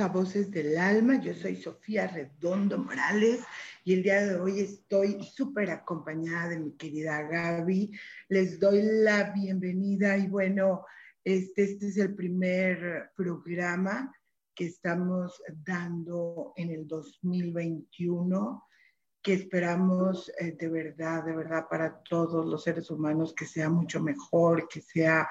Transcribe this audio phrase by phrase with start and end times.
[0.00, 1.20] A Voces del Alma.
[1.20, 3.40] Yo soy Sofía Redondo Morales
[3.84, 7.90] y el día de hoy estoy súper acompañada de mi querida Gaby.
[8.28, 10.84] Les doy la bienvenida y bueno,
[11.24, 14.14] este, este es el primer programa
[14.54, 18.64] que estamos dando en el 2021
[19.20, 24.00] que esperamos eh, de verdad, de verdad para todos los seres humanos que sea mucho
[24.00, 25.28] mejor, que sea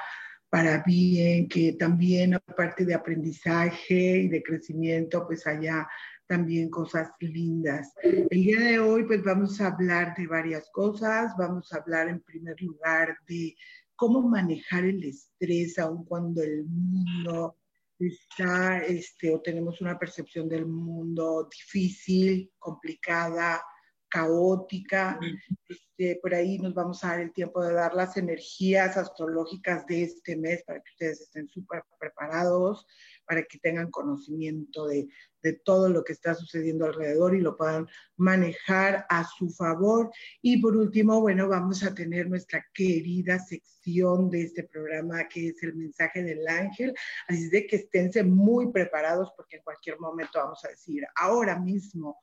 [0.49, 5.87] para bien, que también aparte de aprendizaje y de crecimiento, pues haya
[6.27, 7.93] también cosas lindas.
[8.03, 12.21] El día de hoy pues vamos a hablar de varias cosas, vamos a hablar en
[12.21, 13.55] primer lugar de
[13.95, 17.57] cómo manejar el estrés aun cuando el mundo
[17.99, 23.63] está, este, o tenemos una percepción del mundo difícil, complicada,
[24.09, 25.19] caótica.
[25.67, 30.03] Este, por ahí nos vamos a dar el tiempo de dar las energías astrológicas de
[30.03, 32.85] este mes para que ustedes estén súper preparados,
[33.25, 35.07] para que tengan conocimiento de,
[35.41, 40.11] de, todo lo que está sucediendo alrededor y lo puedan manejar a su favor.
[40.41, 45.63] Y por último, bueno, vamos a tener nuestra querida sección de este programa que es
[45.63, 46.93] el mensaje del ángel.
[47.27, 52.17] Así de que esténse muy preparados porque en cualquier momento vamos a decir, ahora mismo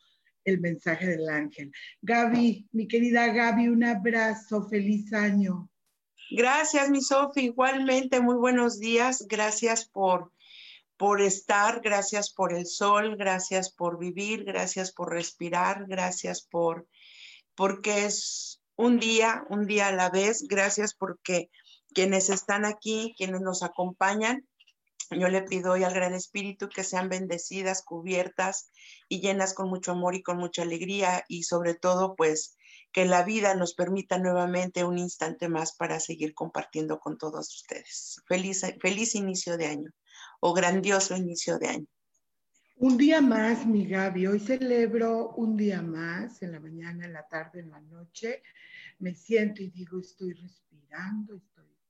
[0.44, 1.72] el mensaje del ángel.
[2.02, 5.68] Gaby, mi querida Gaby, un abrazo, feliz año.
[6.30, 10.32] Gracias, mi Sofi, igualmente, muy buenos días, gracias por,
[10.96, 16.88] por estar, gracias por el sol, gracias por vivir, gracias por respirar, gracias por,
[17.54, 21.50] porque es un día, un día a la vez, gracias porque
[21.92, 24.46] quienes están aquí, quienes nos acompañan,
[25.10, 28.70] yo le pido hoy al Gran Espíritu que sean bendecidas, cubiertas
[29.08, 32.56] y llenas con mucho amor y con mucha alegría y sobre todo pues
[32.92, 38.22] que la vida nos permita nuevamente un instante más para seguir compartiendo con todos ustedes.
[38.26, 39.90] Feliz, feliz inicio de año
[40.40, 41.86] o grandioso inicio de año.
[42.76, 44.26] Un día más, mi Gaby.
[44.26, 48.42] Hoy celebro un día más, en la mañana, en la tarde, en la noche.
[48.98, 51.40] Me siento y digo, estoy respirando,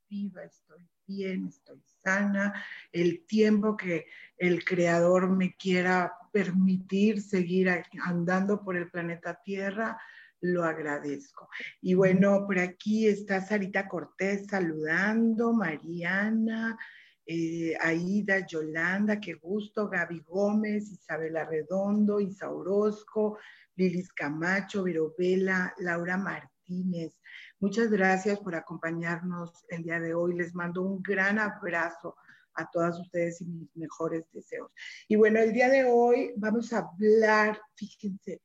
[0.09, 2.53] viva, estoy bien, estoy sana,
[2.91, 4.05] el tiempo que
[4.37, 7.69] el creador me quiera permitir seguir
[8.03, 9.99] andando por el planeta Tierra,
[10.41, 11.49] lo agradezco.
[11.81, 16.77] Y bueno, por aquí está Sarita Cortés saludando, Mariana,
[17.25, 23.39] eh, Aida, Yolanda, qué gusto, Gaby Gómez, Isabela Redondo, Isa Orozco,
[23.75, 27.19] Lilis Camacho, Virovela, Laura Martínez,
[27.59, 30.35] Muchas gracias por acompañarnos el día de hoy.
[30.35, 32.15] Les mando un gran abrazo
[32.53, 34.71] a todas ustedes y mis mejores deseos.
[35.07, 38.41] Y bueno, el día de hoy vamos a hablar, fíjense,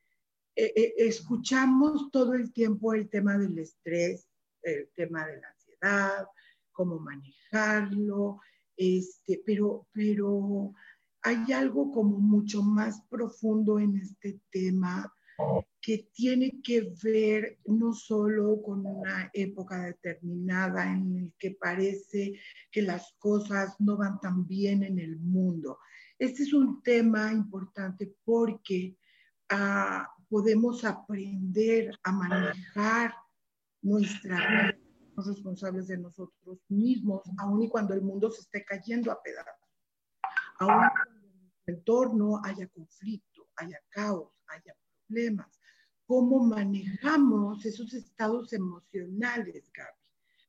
[0.55, 4.29] eh, eh, escuchamos todo el tiempo el tema del estrés,
[4.63, 6.27] el tema de la ansiedad,
[6.71, 8.41] cómo manejarlo,
[8.77, 10.73] este, pero, pero
[11.23, 15.13] hay algo como mucho más profundo en este tema
[15.81, 22.39] que tiene que ver no solo con una época determinada en la que parece
[22.71, 25.79] que las cosas no van tan bien en el mundo.
[26.19, 28.97] Este es un tema importante porque
[29.49, 33.15] ah, podemos aprender a manejar
[33.81, 34.79] nuestra vida,
[35.17, 39.69] responsables de nosotros mismos, aun y cuando el mundo se esté cayendo a pedazos,
[40.59, 44.75] aun cuando en nuestro entorno haya conflicto, haya caos, haya
[45.07, 45.60] problemas
[46.11, 50.01] cómo manejamos esos estados emocionales, Gaby.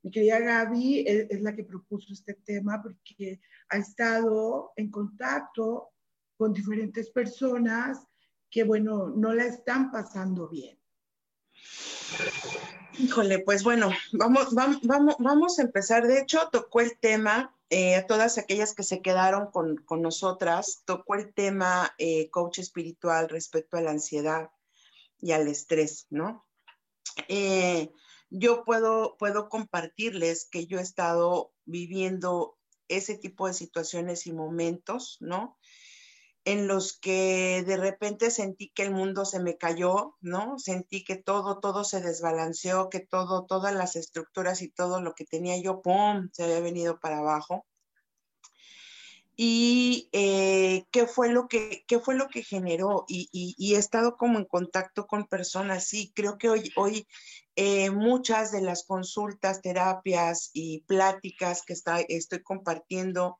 [0.01, 5.91] Mi querida Gaby es, la que propuso este tema porque ha estado en contacto
[6.35, 7.99] con diferentes personas
[8.49, 10.79] que, bueno, no la están pasando bien.
[12.97, 16.07] Híjole, pues bueno, vamos, vamos, vamos, vamos a empezar.
[16.07, 20.81] De hecho, tocó el tema eh, a todas aquellas que se quedaron con, con nosotras,
[20.85, 24.49] tocó el tema eh, coach espiritual respecto a la ansiedad
[25.21, 26.45] y al estrés, ¿no?
[27.27, 27.91] Eh,
[28.29, 32.57] yo puedo, puedo compartirles que yo he estado viviendo
[32.87, 35.57] ese tipo de situaciones y momentos, ¿no?
[36.43, 40.57] En los que de repente sentí que el mundo se me cayó, ¿no?
[40.57, 45.25] Sentí que todo, todo se desbalanceó, que todo, todas las estructuras y todo lo que
[45.25, 47.65] tenía yo, ¡pum!, se había venido para abajo.
[49.43, 53.05] Y eh, qué fue lo que, qué fue lo que generó.
[53.07, 57.07] Y, y, he estado como en contacto con personas, sí, creo que hoy, hoy
[57.55, 63.39] eh, muchas de las consultas, terapias y pláticas que está, estoy compartiendo,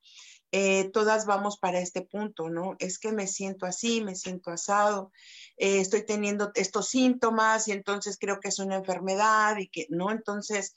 [0.52, 2.76] eh, todas vamos para este punto, ¿no?
[2.80, 5.12] Es que me siento así, me siento asado,
[5.56, 10.10] estoy teniendo estos síntomas y entonces creo que es una enfermedad y que, ¿no?
[10.10, 10.74] Entonces,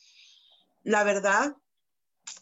[0.83, 1.57] la verdad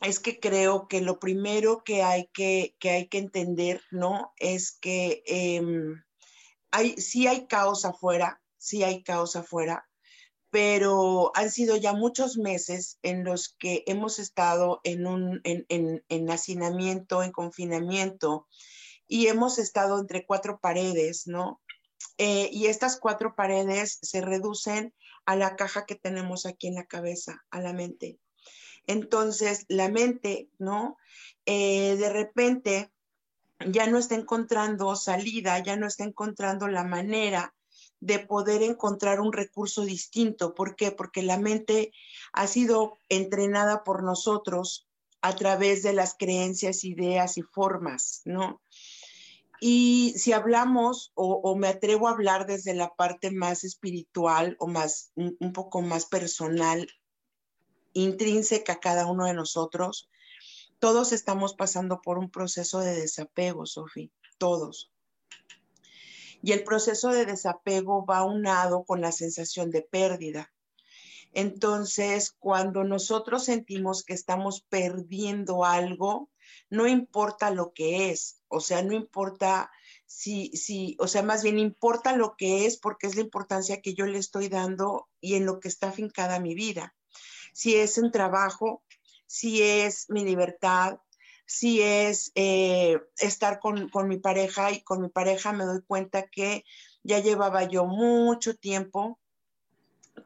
[0.01, 4.33] es que creo que lo primero que hay que, que hay que entender, ¿no?
[4.37, 6.03] Es que em,
[6.71, 9.89] hay, sí hay caos afuera, sí hay caos afuera,
[10.51, 16.31] pero han sido ya muchos meses en los que hemos estado en, un, en, en,
[16.31, 18.49] hacinamiento, en confinamiento,
[19.07, 21.61] y hemos estado entre cuatro paredes, ¿no?
[22.19, 24.95] Eh, y estas cuatro paredes se reducen
[25.27, 28.19] a la caja que tenemos aquí en la cabeza, a la mente.
[28.87, 30.97] Entonces, la mente, ¿no?
[31.47, 32.93] Eh, de repente
[33.67, 37.55] ya no está encontrando salida, ya no está encontrando la manera
[38.01, 40.55] de poder encontrar un recurso distinto.
[40.55, 40.91] ¿Por qué?
[40.91, 41.93] Porque la mente
[42.33, 44.89] ha sido entrenada por nosotros
[45.21, 48.61] a través de las creencias, ideas y formas, ¿no?
[49.61, 55.13] Y si hablamos o, me atrevo a hablar desde la parte más espiritual o más,
[55.15, 56.89] un, un poco más personal,
[57.93, 60.09] intrínseca a cada uno de nosotros,
[60.79, 64.91] todos estamos pasando por un proceso de desapego, Sofía, todos.
[66.43, 70.53] Y el proceso de desapego va unado con la sensación de pérdida.
[71.33, 76.31] Entonces, cuando nosotros sentimos que estamos perdiendo algo,
[76.69, 79.71] no importa lo que es, o sea, no importa
[80.07, 83.95] si, si, o sea, más bien importa lo que es porque es la importancia que
[83.95, 86.95] yo le estoy dando y en lo que está afincada mi vida.
[87.53, 88.83] Si es un trabajo,
[89.27, 90.99] si es mi libertad,
[91.47, 96.65] si es eh, estar con, mi pareja y con mi pareja me doy cuenta que
[97.03, 99.19] ya llevaba yo mucho tiempo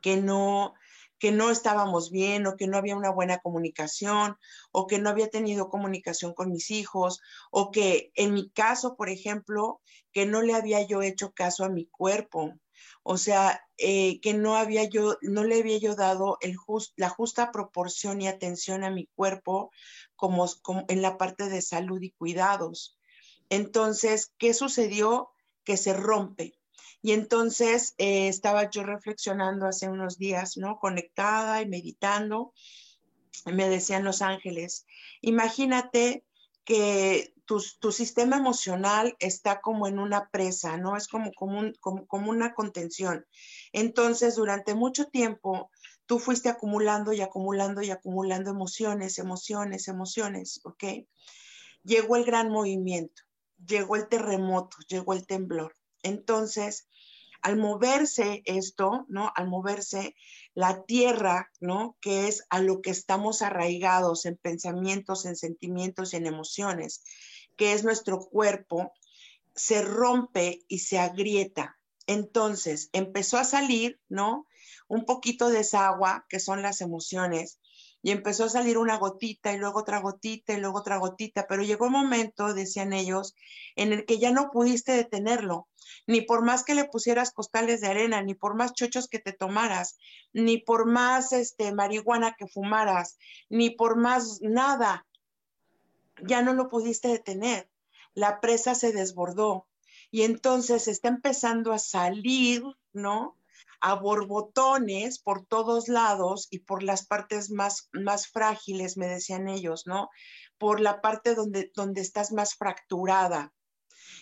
[0.00, 0.74] que no
[1.18, 4.36] que no estábamos bien o que no había una buena comunicación
[4.70, 7.20] o que no había tenido comunicación con mis hijos
[7.50, 9.80] o que en mi caso, por ejemplo,
[10.12, 12.54] que no le había yo hecho caso a mi cuerpo.
[13.08, 16.56] O sea, eh, que no había yo, no le había yo dado el
[16.96, 19.70] la justa proporción y atención a mi cuerpo
[20.16, 20.46] como,
[20.88, 22.98] en la parte de salud y cuidados.
[23.48, 25.30] Entonces, ¿qué sucedió?
[25.62, 26.58] Que se rompe.
[27.00, 30.80] Y entonces eh, estaba yo reflexionando hace unos días, ¿no?
[30.80, 32.54] Conectada y meditando.
[33.44, 34.84] Me decían los ángeles,
[35.20, 36.24] imagínate
[36.64, 40.96] que tu, sistema emocional está como en una presa, ¿no?
[40.96, 43.24] Es como, como, como una contención.
[43.72, 45.70] Entonces, durante mucho tiempo,
[46.06, 50.84] tú fuiste acumulando y acumulando y acumulando emociones, emociones, emociones, ¿ok?
[51.82, 53.22] Llegó el gran movimiento,
[53.64, 55.74] llegó el terremoto, llegó el temblor.
[56.02, 56.88] Entonces,
[57.42, 59.32] al moverse esto, ¿no?
[59.36, 60.16] Al moverse
[60.54, 61.96] la tierra, ¿no?
[62.00, 67.04] Que es a lo que estamos arraigados en pensamientos, en sentimientos en emociones,
[67.56, 68.92] que es nuestro cuerpo,
[69.54, 71.78] se rompe y se agrieta.
[72.06, 74.46] Entonces, empezó a salir, ¿no?
[74.88, 77.58] un poquito de esa agua, que son las emociones,
[78.02, 81.64] y empezó a salir una gotita y luego otra gotita y luego otra gotita, pero
[81.64, 83.34] llegó un momento, decían ellos,
[83.74, 85.68] en el que ya no pudiste detenerlo,
[86.06, 89.32] ni por más que le pusieras costales de arena, ni por más chochos que te
[89.32, 89.98] tomaras,
[90.32, 95.05] ni por más este marihuana que fumaras, ni por más nada,
[96.22, 97.70] ya no lo pudiste detener.
[98.14, 99.68] La presa se desbordó
[100.10, 103.36] y entonces está empezando a salir, ¿no?
[103.80, 109.86] a borbotones por todos lados y por las partes más, más frágiles, me decían ellos,
[109.86, 110.10] ¿no?
[110.58, 113.52] Por la parte donde, donde estás más fracturada.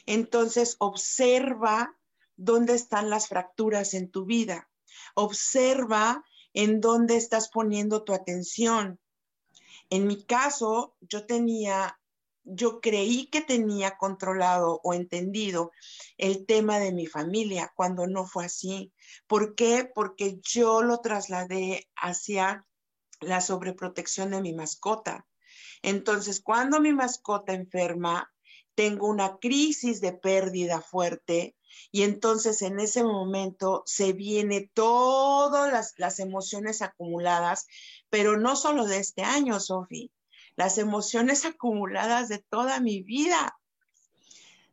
[0.06, 1.96] Entonces, observa
[2.36, 4.68] dónde están las fracturas en tu vida.
[5.14, 9.00] Observa en dónde estás poniendo tu atención.
[9.91, 11.99] En mi caso, yo tenía
[12.45, 15.73] yo creí que tenía controlado o entendido
[16.19, 18.93] el tema de mi familia cuando no fue así.
[19.26, 19.91] ¿Por qué?
[19.95, 22.67] Porque yo lo trasladé hacia
[23.21, 25.26] la sobreprotección de mi mascota.
[25.83, 28.31] Entonces, cuando mi mascota enferma,
[28.75, 31.57] tengo una crisis de pérdida fuerte
[31.90, 37.66] y entonces en ese momento se viene todas las, las emociones acumuladas,
[38.11, 40.11] pero no solo de este año, Sofi,
[40.57, 43.57] las emociones acumuladas de toda mi vida.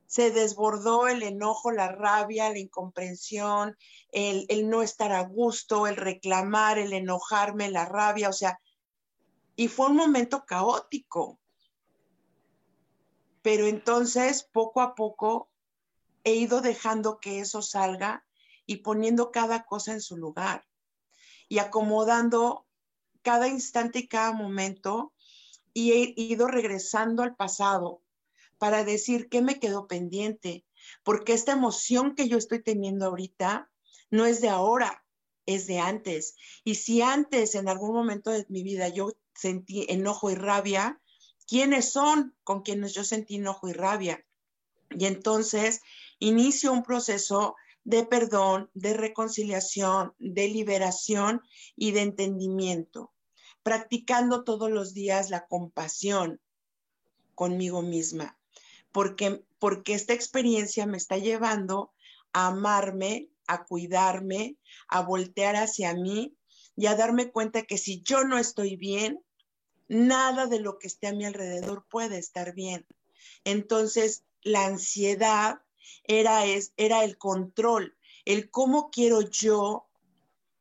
[0.07, 3.77] Se desbordó el enojo, la rabia, la incomprensión,
[4.11, 8.59] el, el no estar a gusto, el reclamar, el enojarme, la rabia, o sea,
[9.55, 11.39] y fue un momento caótico.
[13.43, 15.50] Pero entonces, poco a poco,
[16.23, 18.25] he ido dejando que eso salga
[18.65, 20.65] y poniendo cada cosa en su lugar
[21.49, 22.67] y acomodando
[23.21, 25.13] cada instante y cada momento
[25.73, 28.01] y he ido regresando al pasado
[28.57, 30.65] para decir qué me quedó pendiente,
[31.03, 33.71] porque esta emoción que yo estoy teniendo ahorita
[34.09, 35.03] no es de ahora,
[35.45, 36.35] es de antes.
[36.63, 41.01] Y si antes, en algún momento de mi vida, yo sentí enojo y rabia,
[41.47, 44.23] ¿quiénes son con quienes yo sentí enojo y rabia?
[44.91, 45.81] Y entonces
[46.21, 51.41] inicio un proceso de perdón, de reconciliación, de liberación
[51.75, 53.11] y de entendimiento,
[53.63, 56.39] practicando todos los días la compasión
[57.33, 58.37] conmigo misma,
[58.91, 61.91] porque, porque esta experiencia me está llevando
[62.33, 66.35] a amarme, a cuidarme, a voltear hacia mí
[66.75, 69.23] y a darme cuenta que si yo no estoy bien,
[69.87, 72.85] nada de lo que esté a mi alrededor puede estar bien.
[73.43, 75.61] Entonces, la ansiedad
[76.03, 79.87] era, es, era el control, el cómo quiero yo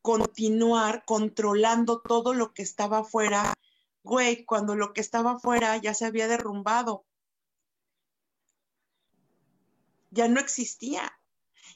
[0.02, 3.54] continuar controlando todo lo que estaba afuera,
[4.02, 7.04] güey, cuando lo que estaba afuera ya se había derrumbado.
[10.10, 11.12] Ya no existía.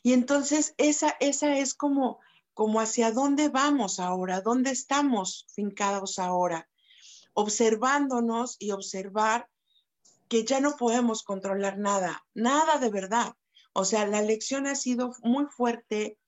[0.02, 2.20] Y entonces esa, esa es como,
[2.52, 6.68] como hacia dónde vamos ahora, dónde estamos fincados ahora,
[7.34, 9.48] observándonos y observar
[10.28, 13.34] que ya no podemos controlar nada, nada de verdad.
[13.72, 16.18] O sea, la lección ha sido muy fuerte,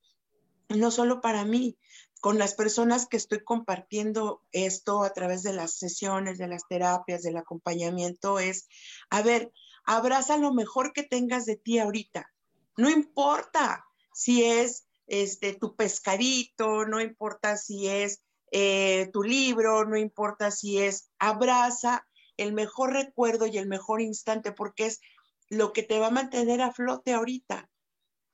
[0.68, 1.78] no solo para mí,
[2.20, 7.22] con las personas que estoy compartiendo esto a través de las sesiones, de las terapias,
[7.22, 8.68] del acompañamiento, es,
[9.10, 9.52] a ver,
[9.84, 12.32] abraza lo mejor que tengas de ti ahorita.
[12.76, 19.96] No importa si es este, tu pescadito, no importa si es eh, tu libro, no
[19.96, 25.00] importa si es, abraza el mejor recuerdo y el mejor instante, porque es
[25.48, 27.70] lo que te va a mantener a flote ahorita.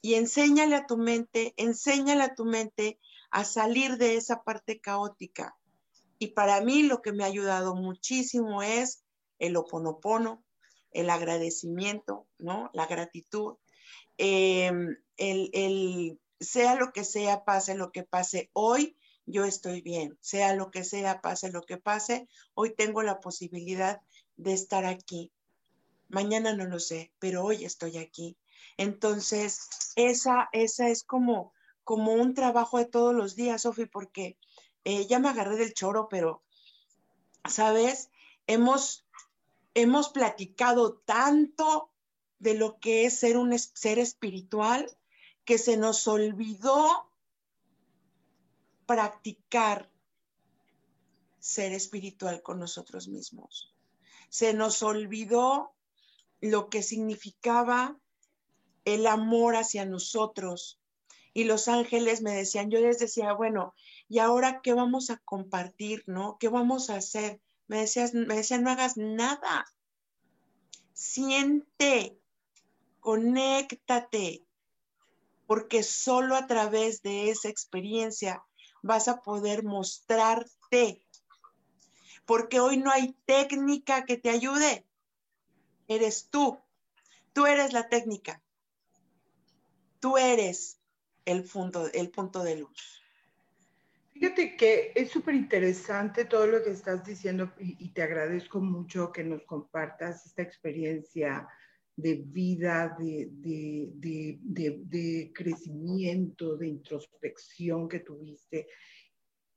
[0.01, 2.99] Y enséñale a tu mente, enséñale a tu mente
[3.31, 5.57] a salir de esa parte caótica.
[6.19, 9.05] Y para mí lo que me ha ayudado muchísimo es
[9.39, 10.45] el oponopono,
[10.91, 12.71] el agradecimiento, ¿no?
[12.75, 13.57] La gratitud.
[14.19, 20.17] Em, el, el, sea lo que sea, pase lo que pase hoy, yo estoy bien.
[20.21, 24.01] Sea lo que sea, pase lo que pase, hoy tengo la posibilidad
[24.37, 25.33] de estar aquí.
[26.09, 28.37] Mañana no lo sé, pero hoy estoy aquí.
[28.77, 31.53] Entonces, esa, esa es como,
[31.85, 34.37] como un trabajo de todos los días, Sofi, porque
[34.85, 36.43] eh, ya me agarré del choro, pero,
[37.49, 38.11] ¿sabes?
[38.47, 39.07] Hemos,
[39.75, 41.91] hemos platicado tanto
[42.39, 44.91] de lo que es ser un ser espiritual
[45.45, 47.09] que se nos olvidó
[48.87, 49.91] practicar
[51.39, 53.75] ser espiritual con nosotros mismos.
[54.29, 55.75] Se nos olvidó
[56.41, 57.99] lo que significaba
[58.85, 60.81] el amor hacia nosotros.
[61.35, 63.75] Y los ángeles me decían, yo les decía, bueno,
[64.09, 66.37] ¿y ahora qué vamos a compartir, no?
[66.39, 67.41] ¿Qué vamos a hacer?
[67.69, 69.65] Me, decías, me decían, no hagas nada.
[70.93, 72.19] Siente,
[73.01, 74.45] conéctate,
[75.47, 78.45] porque solo a través de esa experiencia
[78.83, 81.03] vas a poder mostrarte.
[82.27, 84.87] Porque hoy no hay técnica que te ayude.
[85.89, 86.59] Eres tú.
[87.33, 88.43] Tú eres la técnica.
[90.01, 90.79] Tú eres
[91.25, 93.03] el punto, el punto de luz.
[94.13, 99.25] Fíjate que es súper interesante todo lo que estás diciendo y, te agradezco mucho que
[99.25, 101.49] nos compartas esta experiencia
[101.97, 103.29] de vida, de,
[103.95, 108.67] de, crecimiento, de introspección que tuviste,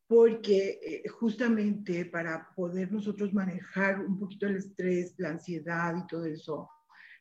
[0.08, 6.26] porque eh, justamente para poder nosotros manejar un poquito el estrés, la ansiedad y todo
[6.26, 6.70] eso,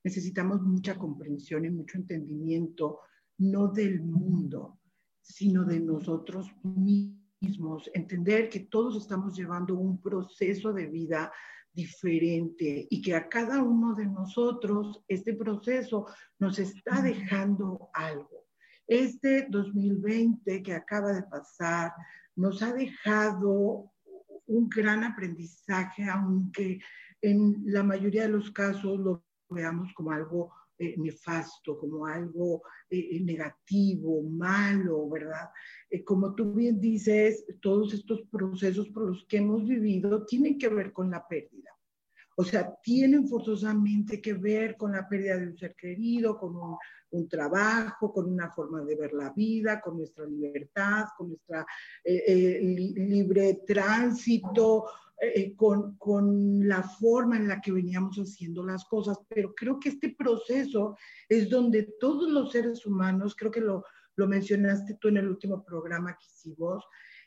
[0.02, 3.00] necesitamos mucha comprensión y mucho entendimiento,
[3.38, 4.80] no del mundo,
[5.22, 11.32] sino de nosotros mismos, entender que todos estamos llevando un proceso de vida
[11.74, 16.06] diferente y que a cada uno de nosotros este proceso
[16.38, 18.46] nos está dejando algo.
[18.86, 21.92] Este 2020 que acaba de pasar
[22.36, 23.90] nos ha dejado
[24.46, 26.80] un gran aprendizaje, aunque
[27.20, 33.20] en la mayoría de los casos lo veamos como algo eh, nefasto, como algo eh,
[33.20, 35.50] negativo, malo, ¿verdad?
[36.04, 40.92] como tú bien dices, todos estos procesos por los que hemos vivido tienen que ver
[40.92, 41.70] con la pérdida.
[42.36, 46.56] O sea, tienen forzosamente que ver con la pérdida de un ser querido, con
[47.10, 51.64] un, trabajo, con una forma de ver la vida, con nuestra libertad, con nuestra
[52.04, 54.86] libre tránsito,
[55.20, 59.90] eh, con, con, la forma en la que veníamos haciendo las cosas, pero creo que
[59.90, 60.96] este proceso
[61.28, 63.84] es donde todos los seres humanos, creo que lo,
[64.16, 66.84] lo mencionaste tú en el último programa que hicimos,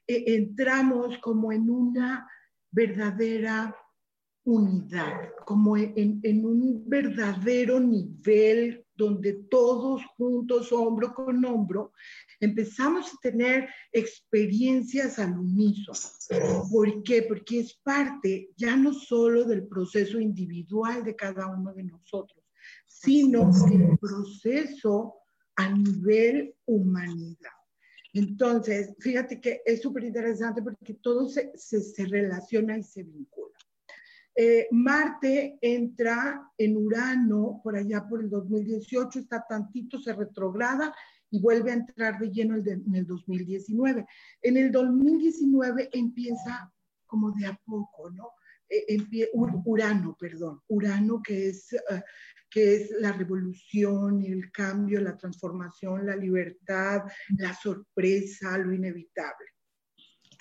[0.08, 2.27] eh, entramos como en una
[2.72, 3.75] verdadera
[4.44, 11.94] unidad, como en, en un verdadero nivel donde todos juntos, hombro con hombro,
[12.39, 16.68] empezamos a tener experiencias al unísono.
[16.72, 17.24] ¿Por qué?
[17.24, 22.44] Porque es parte ya no solo del proceso individual de cada uno de nosotros,
[22.86, 25.16] sino del proceso
[25.56, 27.51] a nivel humanidad.
[28.13, 33.57] Entonces, fíjate que es súper interesante porque todo se, se, relaciona y se vincula.
[34.39, 40.94] Eh, Marte entra en Urano por allá por el 2018, está tantito, se retrograda
[41.32, 44.06] y vuelve a entrar de lleno en el 2019.
[44.44, 46.72] En el 2019 empieza
[47.08, 48.34] como de a poco, ¿no?
[48.70, 52.03] Eh, Urano, perdón, Urano que es, eh,
[52.48, 57.01] que es la revolución, el cambio, la transformación, la libertad,
[57.39, 59.48] la sorpresa, lo inevitable.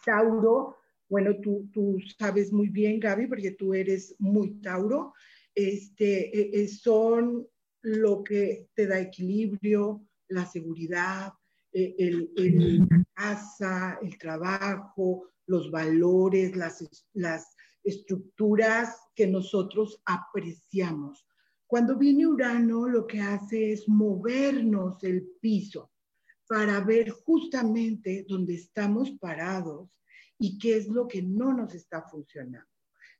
[0.04, 0.76] Tauro,
[1.08, 5.14] bueno, tú, tú sabes muy bien, Gaby, porque tú eres muy Tauro,
[5.54, 7.46] este, eh, son
[7.82, 11.32] lo que te da equilibrio, la seguridad,
[11.72, 21.24] eh, el, la casa, el trabajo, los valores, las, las estructuras que nosotros apreciamos.
[21.66, 25.92] Cuando viene Urano, lo que hace es movernos el piso
[26.48, 29.90] para ver justamente dónde estamos parados
[30.38, 32.68] y qué es lo que no nos está funcionando.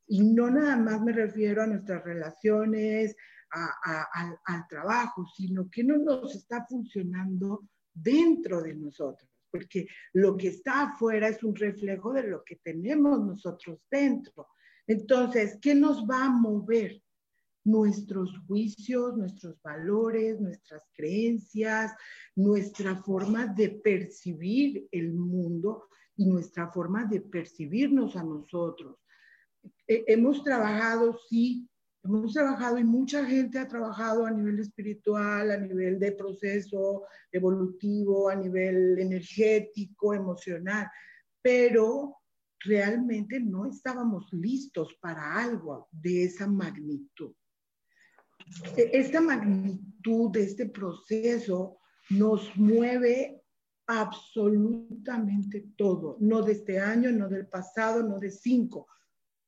[0.06, 3.16] Y no nada más me refiero a nuestras relaciones,
[3.50, 10.90] al trabajo, sino que no nos está funcionando dentro de nosotros, porque lo que está
[10.90, 14.48] afuera es un reflejo de lo que tenemos nosotros dentro.
[14.86, 17.02] Entonces, ¿qué nos va a mover?
[17.64, 21.92] Nuestros juicios, nuestros valores, nuestras creencias,
[22.36, 28.98] nuestra forma de percibir el mundo y nuestra forma de percibirnos a nosotros.
[29.86, 31.68] hemos trabajado, sí,
[32.04, 38.28] hemos trabajado y mucha gente ha trabajado a nivel espiritual, a nivel de proceso evolutivo,
[38.28, 40.88] a nivel energético, emocional,
[41.42, 42.16] pero
[42.60, 47.32] realmente no estábamos listos para algo de esa magnitud.
[48.76, 51.78] E, esta magnitud de este proceso
[52.10, 53.42] nos mueve
[53.86, 58.88] absolutamente todo, no de este año, no del pasado, no de cinco,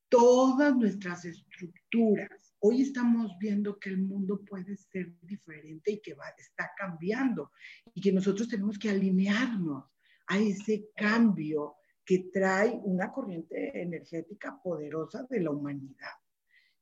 [0.08, 6.28] todas nuestras estructuras, hoy estamos viendo que el mundo puede ser diferente y que va,
[6.38, 7.52] está cambiando
[7.94, 9.84] y que nosotros tenemos que alinearnos
[10.28, 16.12] a ese cambio que trae una corriente energética poderosa de la humanidad.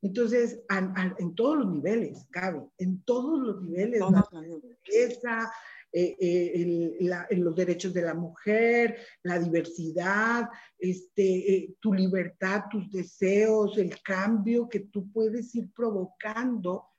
[0.01, 5.51] Entonces, en todos los niveles, cabe, en todos los niveles, la naturaleza,
[5.99, 13.79] eh, eh, los derechos de la mujer, la diversidad, este, eh, tu libertad, tus deseos,
[13.79, 16.89] el cambio que tú puedes ir provocando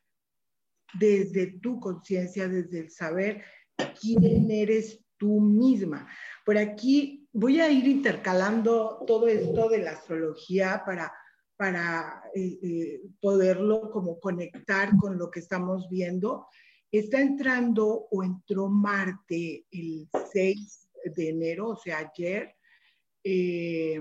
[0.99, 3.45] desde tu conciencia, desde el saber
[4.01, 6.09] quién eres tú misma.
[6.45, 11.13] Por aquí voy a ir intercalando todo esto de la astrología para,
[11.57, 12.21] para
[13.21, 16.49] poderlo como conectar con lo que estamos viendo
[16.91, 22.55] está entrando o entró Marte el 6 de enero, o sea, ayer,
[23.23, 24.01] eh,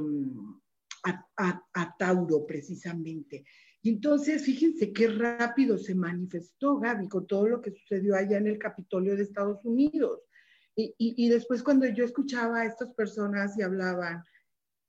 [1.04, 3.46] a, Tauro precisamente.
[3.82, 8.48] Y entonces, fíjense qué rápido se manifestó Gaby con todo lo que sucedió allá en
[8.48, 10.22] el Capitolio de Estados Unidos.
[10.76, 14.24] Y, y, después cuando yo escuchaba a estas personas y hablaban,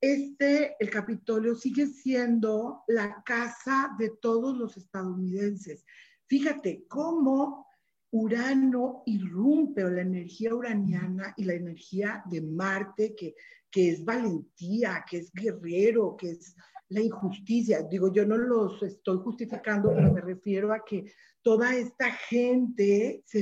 [0.00, 5.86] este, el Capitolio sigue siendo la casa de todos los estadounidenses.
[6.26, 7.67] Fíjate cómo
[8.10, 13.34] Urano irrumpe la energía uraniana y la energía de Marte, que,
[13.70, 16.56] que es valentía, que es guerrero, que es
[16.88, 17.82] la injusticia.
[17.82, 23.40] Digo, yo no los estoy justificando, pero me refiero a que toda esta gente se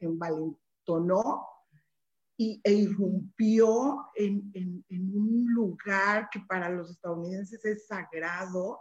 [0.00, 1.46] envalentonó
[2.38, 8.78] y, e irrumpió en, en, un lugar que para los estadounidenses es sagrado,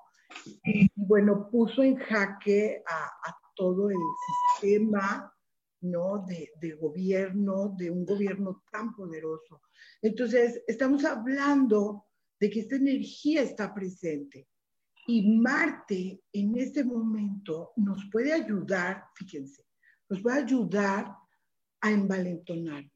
[0.63, 3.98] y, bueno, puso en jaque a, todo el
[4.60, 5.34] sistema
[5.82, 6.26] ¿no?
[6.28, 9.62] De, de, gobierno, de un gobierno tan poderoso.
[10.02, 12.06] Entonces, estamos hablando
[12.39, 14.48] de que esta energía está presente.
[15.08, 19.63] Y Marte en este momento nos puede ayudar, fíjense,
[20.10, 21.15] nos puede ayudar
[21.82, 22.91] a envalentonarnos,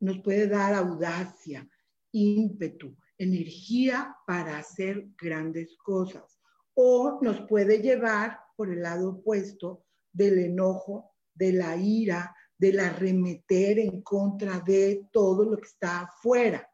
[0.00, 1.68] nos puede dar audacia,
[2.12, 6.38] ímpetu, energía para hacer grandes cosas.
[6.74, 9.84] O nos puede llevar por el lado opuesto
[10.18, 16.68] del enojo, de la ira, del arremeter en contra de todo lo que está afuera.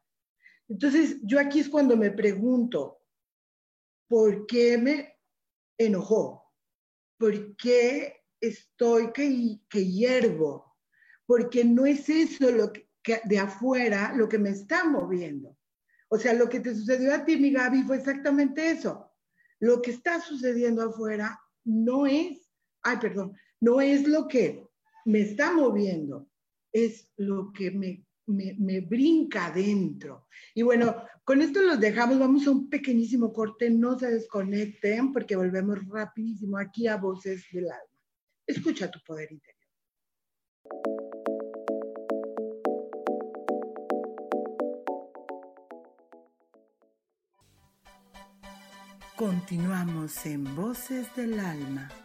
[0.67, 3.03] Entonces, yo aquí es cuando me pregunto,
[4.07, 5.19] ¿por qué me
[5.77, 6.51] enojó?
[7.19, 10.75] ¿Por qué estoy que, que hiervo?
[11.27, 12.89] Porque no es eso lo que,
[13.25, 15.55] de afuera lo que me está moviendo.
[16.09, 19.11] O sea, lo que te sucedió a ti, mi Gaby, fue exactamente eso.
[19.59, 22.44] Lo que está sucediendo afuera no es,
[22.85, 24.65] ay, perdón, no es lo que
[25.05, 26.29] me está moviendo,
[26.71, 30.27] es lo que me me, brinca adentro.
[30.53, 35.35] Y bueno, con esto los dejamos, vamos a un pequeñísimo corte, no se desconecten porque
[35.35, 38.01] volvemos rapidísimo aquí a Voces del Alma.
[38.45, 39.55] Escucha tu poder interior.
[49.15, 52.04] Continuamos en Voces del Alma.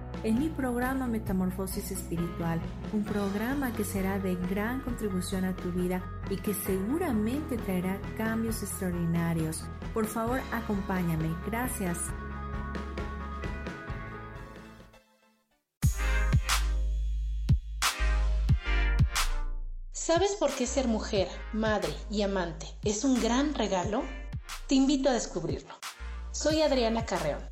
[0.23, 2.59] en mi programa Metamorfosis Espiritual,
[2.93, 8.61] un programa que será de gran contribución a tu vida y que seguramente traerá cambios
[8.63, 9.63] extraordinarios.
[9.93, 11.35] Por favor, acompáñame.
[11.47, 11.97] Gracias.
[19.91, 24.03] ¿Sabes por qué ser mujer, madre y amante es un gran regalo?
[24.67, 25.73] Te invito a descubrirlo.
[26.31, 27.51] Soy Adriana Carreón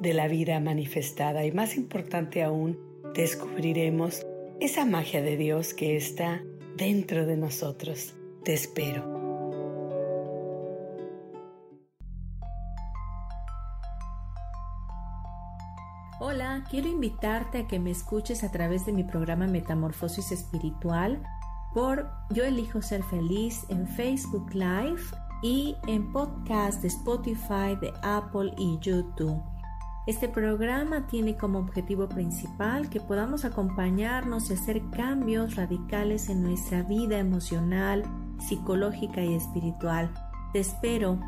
[0.00, 2.78] de la vida manifestada y más importante aún,
[3.14, 4.26] descubriremos
[4.60, 6.42] esa magia de Dios que está
[6.76, 8.14] dentro de nosotros.
[8.44, 9.18] Te espero.
[16.20, 21.22] Hola, quiero invitarte a que me escuches a través de mi programa Metamorfosis Espiritual
[21.74, 25.02] por Yo elijo ser feliz en Facebook Live
[25.42, 29.40] y en podcast de Spotify, de Apple y YouTube.
[30.08, 36.82] Este programa tiene como objetivo principal que podamos acompañarnos y hacer cambios radicales en nuestra
[36.82, 38.04] vida emocional,
[38.40, 40.10] psicológica y espiritual.
[40.54, 41.20] Te espero.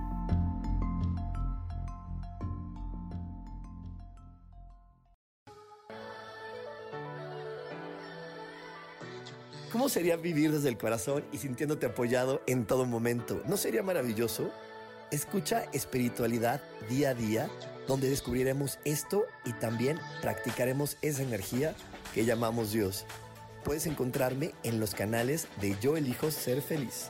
[9.70, 13.42] ¿Cómo sería vivir desde el corazón y sintiéndote apoyado en todo momento?
[13.46, 14.50] ¿No sería maravilloso?
[15.10, 17.50] Escucha espiritualidad día a día
[17.90, 21.74] donde descubriremos esto y también practicaremos esa energía
[22.14, 23.04] que llamamos Dios.
[23.64, 27.08] Puedes encontrarme en los canales de Yo elijo ser feliz.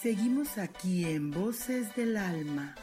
[0.00, 2.76] Seguimos aquí en Voces del Alma.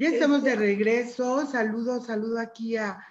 [0.00, 1.44] Ya estamos de regreso.
[1.44, 3.04] Saludo, saludo aquí a,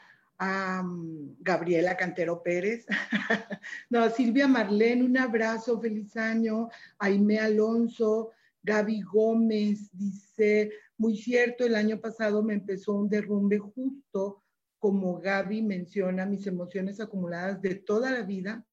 [0.83, 2.87] mm, Gabriela Cantero Pérez.
[3.91, 6.67] no, Silvia Marlene, un abrazo, feliz año.
[6.97, 8.31] Aime Alonso,
[8.63, 14.41] Gaby Gómez dice, muy cierto, el año pasado me empezó un derrumbe justo
[14.79, 18.65] como Gaby menciona mis emociones acumuladas de toda la vida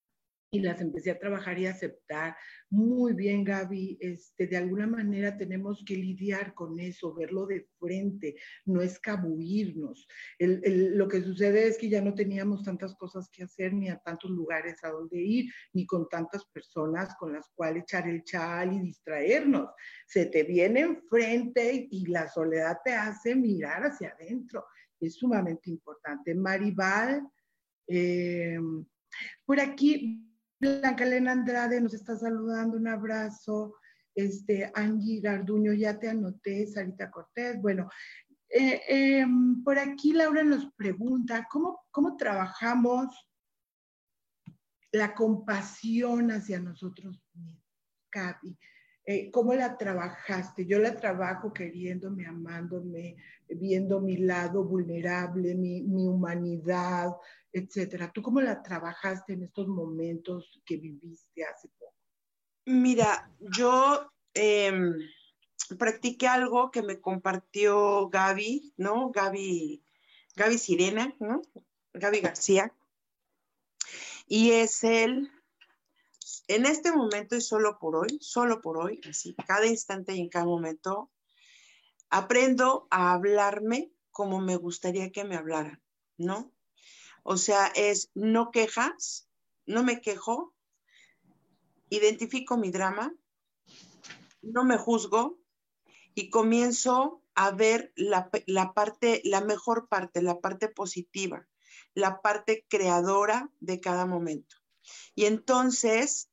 [0.50, 2.36] y las empecé a trabajar y aceptar.
[2.70, 8.36] Muy bien, Gaby, este, de alguna manera tenemos que lidiar con eso, verlo de frente,
[8.64, 10.06] no escabuirnos.
[10.38, 14.30] lo que sucede es que ya no teníamos tantas cosas que hacer, ni a tantos
[14.30, 18.80] lugares a donde ir, ni con tantas personas con las cuales echar el chal y
[18.80, 19.70] distraernos.
[20.06, 24.64] Se te viene enfrente y la soledad te hace mirar hacia adentro.
[24.98, 26.34] Es sumamente importante.
[26.34, 27.28] Maribal,
[27.88, 28.58] eh,
[29.44, 30.26] por aquí
[30.58, 33.76] Blanca Elena Andrade nos está saludando, un abrazo.
[34.14, 37.60] Este, Angie Garduño, ya te anoté, Sarita Cortés.
[37.60, 37.90] Bueno,
[38.48, 43.28] eh, em, por aquí Laura nos pregunta, ¿cómo, ¿cómo trabajamos
[44.92, 47.66] la compasión hacia nosotros mismos?
[49.04, 50.66] Eh, ¿Cómo la trabajaste?
[50.66, 53.16] Yo la trabajo queriéndome, amándome,
[53.48, 57.12] viendo mi lado vulnerable, mi, mi humanidad,
[57.58, 58.12] etcétera.
[58.12, 61.94] ¿Tú cómo la trabajaste en estos momentos que viviste hace poco?
[62.66, 64.94] Mira, yo em,
[65.78, 69.10] practiqué algo que me compartió Gaby, ¿no?
[69.10, 69.82] Gaby,
[70.34, 71.40] Gaby Sirena, ¿no?
[71.94, 72.74] Gaby García.
[74.26, 75.30] Y es el,
[76.48, 80.28] en este momento y solo por hoy, solo por hoy, así, cada instante y en
[80.28, 81.10] cada momento,
[82.10, 85.80] aprendo a hablarme como me gustaría que me hablaran,
[86.18, 86.52] ¿no?
[87.28, 89.28] O sea, es no quejas,
[89.66, 90.54] no me quejo,
[91.90, 93.12] identifico mi drama,
[94.42, 95.36] no me juzgo
[96.14, 98.30] y comienzo a ver la,
[98.74, 101.48] parte, la mejor parte, la parte positiva,
[101.94, 104.54] la parte creadora de cada momento.
[105.16, 106.30] Y entonces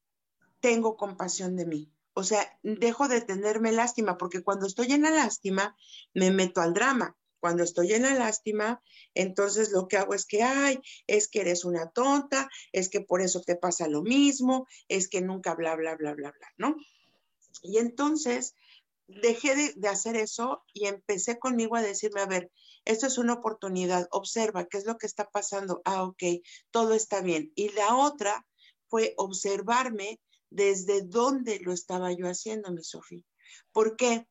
[0.59, 1.91] tengo compasión de mí.
[2.13, 5.75] O sea, dejo de tenerme lástima, porque cuando estoy en la lástima,
[6.13, 7.17] me meto al drama.
[7.43, 8.81] Cuando estoy en la lástima,
[9.13, 13.21] entonces lo que hago es que, ay, es que eres una tonta, es que por
[13.21, 16.77] eso te pasa lo mismo, es que nunca bla, bla, bla, bla, bla, ¿no?
[17.61, 18.55] Y entonces
[19.07, 22.49] dejé de, hacer eso y empecé conmigo a decirme, a ver,
[22.85, 26.23] esto es una oportunidad, observa qué es lo que está pasando, ah, ok,
[26.71, 27.51] todo está bien.
[27.55, 28.47] Y la otra
[28.87, 33.25] fue observarme desde dónde lo estaba yo haciendo, mi Sofía.
[33.73, 34.29] ¿Por qué?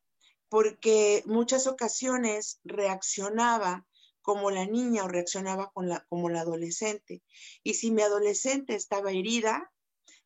[0.52, 3.86] Porque muchas ocasiones reaccionaba
[4.20, 5.72] como la niña o reaccionaba
[6.10, 7.22] como la adolescente.
[7.62, 9.72] Y si mi adolescente estaba herida,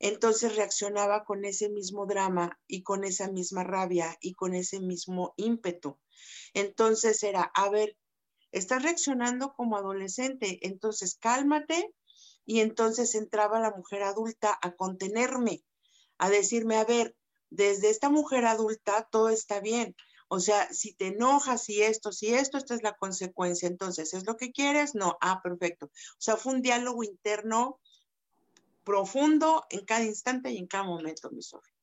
[0.01, 5.33] entonces reaccionaba con ese mismo drama y con esa misma rabia y con ese mismo
[5.37, 5.97] ímpetu.
[6.55, 7.97] Entonces era, a ver,
[8.51, 11.95] estás reaccionando como adolescente, entonces cálmate.
[12.45, 15.63] Y entonces entraba la mujer adulta a contenerme,
[16.19, 17.15] a decirme, a ver,
[17.51, 19.95] desde esta mujer adulta todo está bien,
[20.29, 23.69] o sea, si te enojas, si esto, si esto, esta es la consecuencia.
[23.69, 24.95] Entonces, ¿es lo que quieres?
[24.95, 25.17] No.
[25.21, 25.87] Ah, perfecto.
[25.87, 27.81] O sea, fue un diálogo interno
[28.85, 31.75] profundo en cada instante y en cada momento, mi Sofía.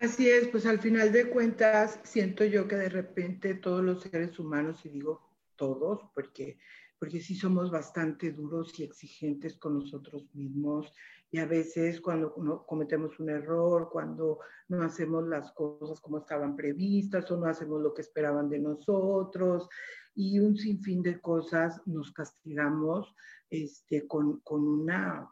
[0.00, 4.38] Así es, pues al final de cuentas siento yo que de repente todos los seres
[4.38, 6.58] humanos, y digo todos, porque,
[6.98, 10.90] porque sí somos bastante duros y exigentes con nosotros mismos,
[11.30, 12.34] y a veces cuando
[12.66, 17.94] cometemos un error, cuando no hacemos las cosas como estaban previstas o no hacemos lo
[17.94, 19.68] que esperaban de nosotros
[20.14, 23.14] y un sinfín de cosas nos castigamos
[23.48, 25.30] este, con, con una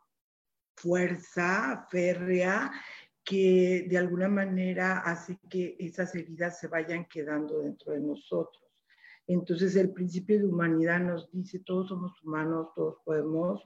[0.77, 2.71] fuerza férrea
[3.25, 8.65] que de alguna manera hace que esas heridas se vayan quedando dentro de nosotros.
[9.27, 13.63] Entonces el principio de humanidad nos dice, todos somos humanos, todos podemos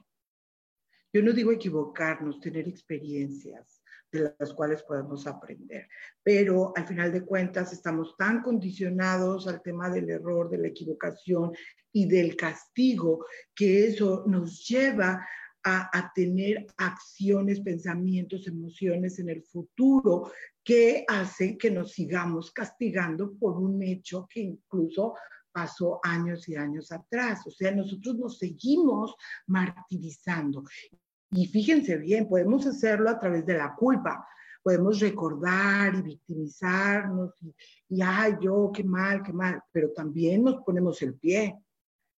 [1.13, 5.87] yo no digo equivocarnos, tener experiencias de las cuales podemos aprender,
[6.23, 11.51] pero al final de cuentas estamos tan condicionados al tema del error, de la equivocación
[11.91, 15.25] y del castigo que eso nos lleva
[15.63, 20.31] a, a, tener acciones, pensamientos, emociones en el futuro
[20.63, 25.15] que hacen que nos sigamos castigando por un hecho que incluso
[25.53, 27.45] pasó años y años atrás.
[27.45, 29.15] O sea, nosotros nos seguimos
[29.47, 30.63] martirizando.
[31.33, 34.27] Y fíjense bien, podemos hacerlo a través de la culpa.
[34.61, 37.53] Podemos recordar y victimizarnos y,
[37.89, 41.57] y, ay, yo, qué mal, qué mal, pero también nos ponemos el pie,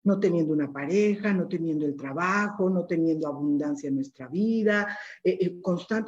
[0.04, 5.38] no teniendo una pareja, no teniendo el trabajo, no teniendo abundancia en nuestra vida, eh,
[5.40, 5.62] eh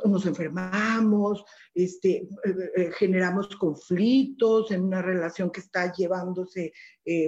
[0.06, 2.28] nos enfermamos, este, eh,
[2.76, 6.74] eh, generamos conflictos en una relación que está llevándose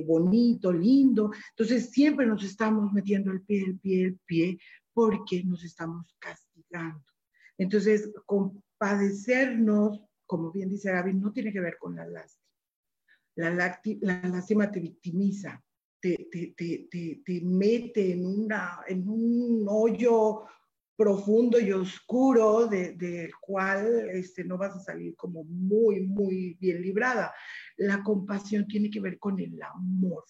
[0.07, 1.29] bonito, lindo.
[1.51, 4.57] Entonces siempre nos estamos metiendo el pie, el pie, el pie,
[4.97, 7.05] porque nos estamos castigando.
[7.55, 12.47] Entonces, compadecernos, como bien dice Gaby, no tiene que ver con la lástima.
[13.35, 13.79] La,
[14.23, 15.63] lástima te victimiza,
[16.01, 20.45] te, te, te, te, mete en, una, en un hoyo
[20.95, 26.81] profundo y oscuro del de cual este, no vas a salir como muy, muy bien
[26.81, 27.35] librada.
[27.75, 30.23] La compasión tiene que ver con el amor,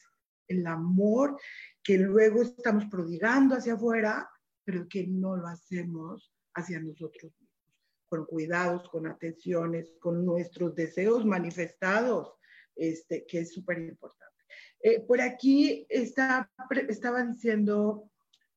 [0.46, 1.40] el amor
[1.82, 4.30] que luego estamos prodigando hacia afuera,
[4.68, 11.26] pero que no lo hacemos hacia nosotros mismos, con cuidados, con atenciones, con nuestros deseos
[11.26, 12.34] manifestados,
[12.76, 14.44] este, que es súper importante.
[14.82, 16.52] Eh, por aquí está,
[16.90, 18.12] estaba diciendo...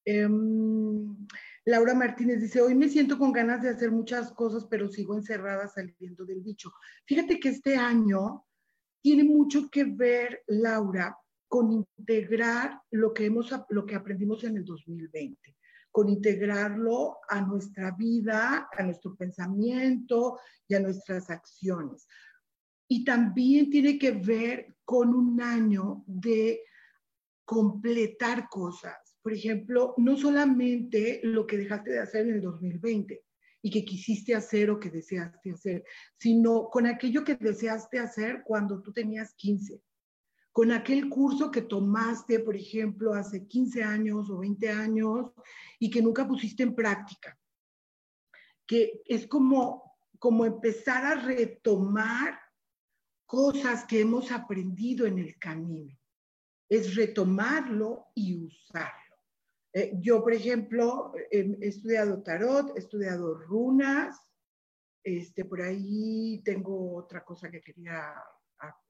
[0.05, 1.15] Em,
[1.67, 5.69] Laura Martínez dice, hoy me siento con ganas de hacer muchas cosas, pero sigo encerrada
[5.69, 6.73] saliendo del bicho.
[7.05, 8.45] Fíjate que este año
[9.01, 14.65] tiene mucho que ver, Laura, con integrar lo que, hemos, lo que aprendimos en el
[14.65, 15.55] 2020,
[15.91, 22.07] con integrarlo a nuestra vida, a nuestro pensamiento y a nuestras acciones.
[22.89, 26.63] Y también tiene que ver con un año de
[27.45, 33.23] completar cosas por ejemplo, no solamente lo que dejaste de hacer en el 2020
[33.63, 35.85] y que quisiste hacer o que deseaste hacer,
[36.17, 39.83] sino con aquello que deseaste hacer cuando tú tenías 15,
[40.53, 45.33] con aquel curso que tomaste, por ejemplo, hace 15 años o 20 años
[45.79, 47.39] y que nunca pusiste en práctica,
[48.67, 52.39] que es como, como empezar a retomar
[53.27, 55.97] cosas que hemos aprendido en el camino,
[56.69, 59.17] es retomarlo y usarlo.
[59.73, 64.19] Eh, yo, por ejemplo, he estudiado tarot, he estudiado runas,
[65.03, 68.13] este, por ahí tengo otra cosa que quería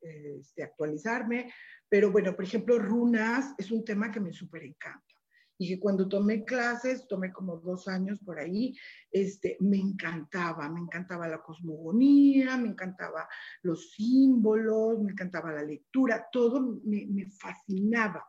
[0.00, 1.52] este, actualizarme,
[1.88, 5.04] pero bueno, por ejemplo, runas es un tema que me súper encanta.
[5.58, 8.74] Y que cuando tomé clases, tomé como dos años por ahí,
[9.10, 13.28] este, me encantaba, me encantaba la cosmogonía, me encantaba
[13.62, 18.26] los símbolos, me encantaba la lectura, todo me, me fascinaba,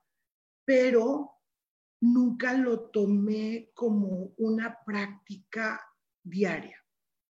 [0.65, 1.32] pero
[2.01, 5.82] nunca lo tomé como una práctica
[6.21, 6.84] diaria,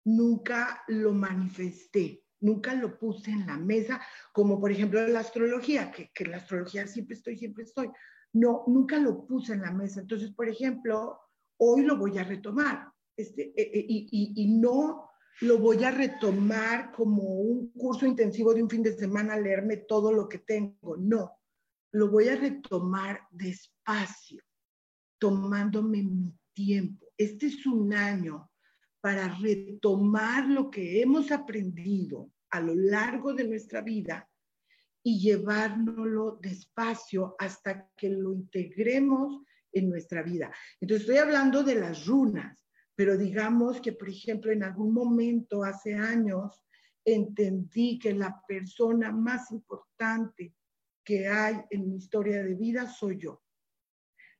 [0.05, 4.00] nunca lo manifesté, nunca lo puse en la mesa,
[4.33, 7.90] como por ejemplo la astrología, que, que la astrología siempre estoy, siempre estoy.
[8.35, 10.00] No, nunca lo puse en la mesa.
[10.00, 11.18] Entonces, por ejemplo,
[11.59, 15.09] hoy lo voy a retomar este, e, e, y, y no
[15.40, 20.12] lo voy a retomar como un curso intensivo de un fin de semana, leerme todo
[20.12, 20.96] lo que tengo.
[20.96, 21.40] No,
[21.92, 24.42] lo voy a retomar despacio
[25.18, 27.07] tomándome mi tiempo.
[27.16, 28.52] Este es un año
[29.03, 34.31] para retomar lo que hemos aprendido a lo largo de nuestra vida
[35.03, 40.55] y llevárnoslo despacio hasta que lo integremos en nuestra vida.
[40.81, 45.95] Entonces estoy hablando de las runas, pero digamos que, por ejemplo, en algún momento, hace
[45.95, 46.62] años,
[47.05, 50.55] entendí que la persona más importante
[51.05, 53.41] que hay en mi historia de vida soy yo.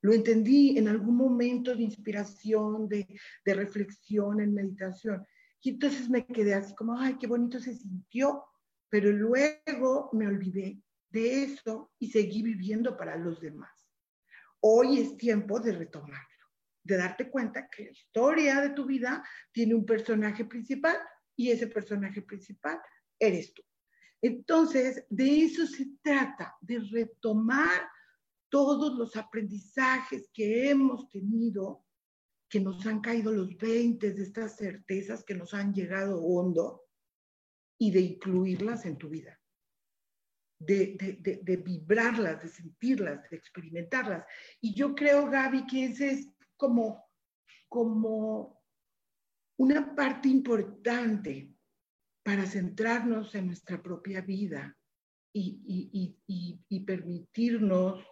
[0.03, 3.07] Lo entendí en algún momento de inspiración, de,
[3.47, 5.25] reflexión, en meditación.
[5.63, 8.45] Y entonces me quedé así como, ay, qué bonito se sintió,
[8.89, 13.71] pero luego me olvidé de eso y seguí viviendo para los demás.
[14.61, 16.47] Hoy es tiempo de retomarlo,
[16.83, 20.97] de darte cuenta que la historia de tu vida tiene un personaje principal
[21.37, 22.81] y ese personaje principal
[23.21, 23.63] eres tú.
[24.21, 27.89] Entonces, de eso se trata, de retomar
[28.53, 31.87] todos los aprendizajes que hemos tenido,
[32.51, 36.83] que nos han caído los 20 de estas certezas que nos han llegado hondo
[37.79, 39.41] y de incluirlas en tu vida,
[40.59, 44.27] de, de, de, vibrarlas, de sentirlas, de experimentarlas.
[44.61, 47.07] Y yo creo, Gaby, que ese es como,
[47.71, 48.63] como
[49.57, 51.55] una parte importante
[52.23, 54.77] para centrarnos en nuestra propia vida
[55.33, 58.12] y, y, y, y permitirnos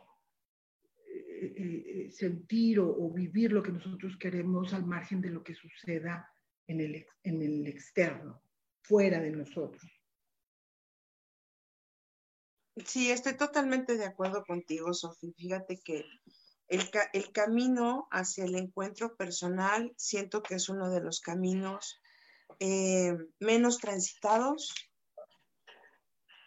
[1.42, 6.30] eh, eh, sentir o, vivir lo que nosotros queremos al margen de lo que suceda
[6.66, 8.42] en el, en el externo,
[8.82, 9.90] fuera de nosotros.
[12.84, 15.32] Sí, estoy totalmente de acuerdo contigo, Sofía.
[15.34, 16.04] Fíjate que
[16.68, 16.82] el,
[17.14, 22.02] el, camino hacia el encuentro personal siento que es uno de los caminos
[22.58, 24.74] eh, menos transitados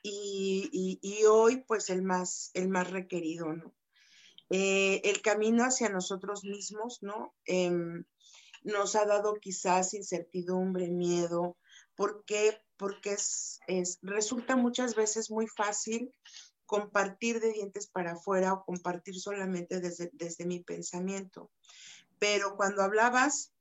[0.04, 3.74] y, y, y, hoy pues el más, el más requerido, ¿no?
[4.56, 7.34] Eh, el camino hacia nosotros mismos, ¿no?
[7.46, 8.06] Em,
[8.62, 11.58] nos ha dado quizás incertidumbre, miedo,
[11.96, 16.14] porque, porque es, resulta muchas veces muy fácil
[16.68, 21.50] compartir de dientes para afuera o compartir solamente desde, desde mi pensamiento.
[22.20, 23.54] Pero cuando hablabas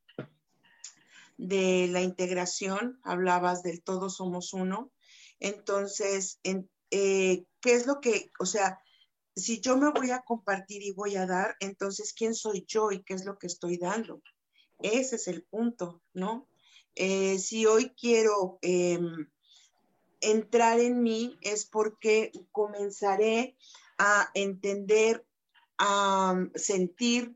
[1.38, 4.92] de la integración, hablabas del todo somos uno,
[5.40, 8.78] entonces, eh, ¿qué es lo que, o sea,
[9.34, 13.02] si yo me voy a compartir y voy a dar, entonces, ¿quién soy yo y
[13.02, 14.22] qué es lo que estoy dando?
[14.78, 16.48] Ese es el punto, ¿no?
[16.94, 19.30] Eh, si hoy quiero em,
[20.20, 23.56] entrar en mí es porque comenzaré
[23.98, 25.26] a entender,
[25.78, 27.34] a sentir,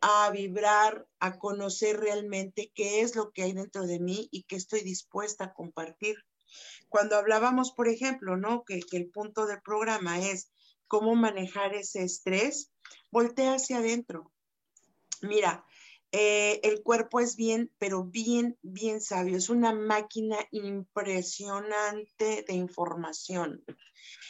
[0.00, 4.56] a vibrar, a conocer realmente qué es lo que hay dentro de mí y qué
[4.56, 6.16] estoy dispuesta a compartir.
[6.88, 8.64] Cuando hablábamos, por ejemplo, ¿no?
[8.64, 10.50] Que, que el punto del programa es
[10.88, 12.72] cómo manejar ese estrés,
[13.10, 14.32] voltea hacia adentro.
[15.22, 15.64] Mira,
[16.10, 19.36] eh, el cuerpo es bien, pero bien, bien sabio.
[19.36, 23.62] Es una máquina impresionante de información.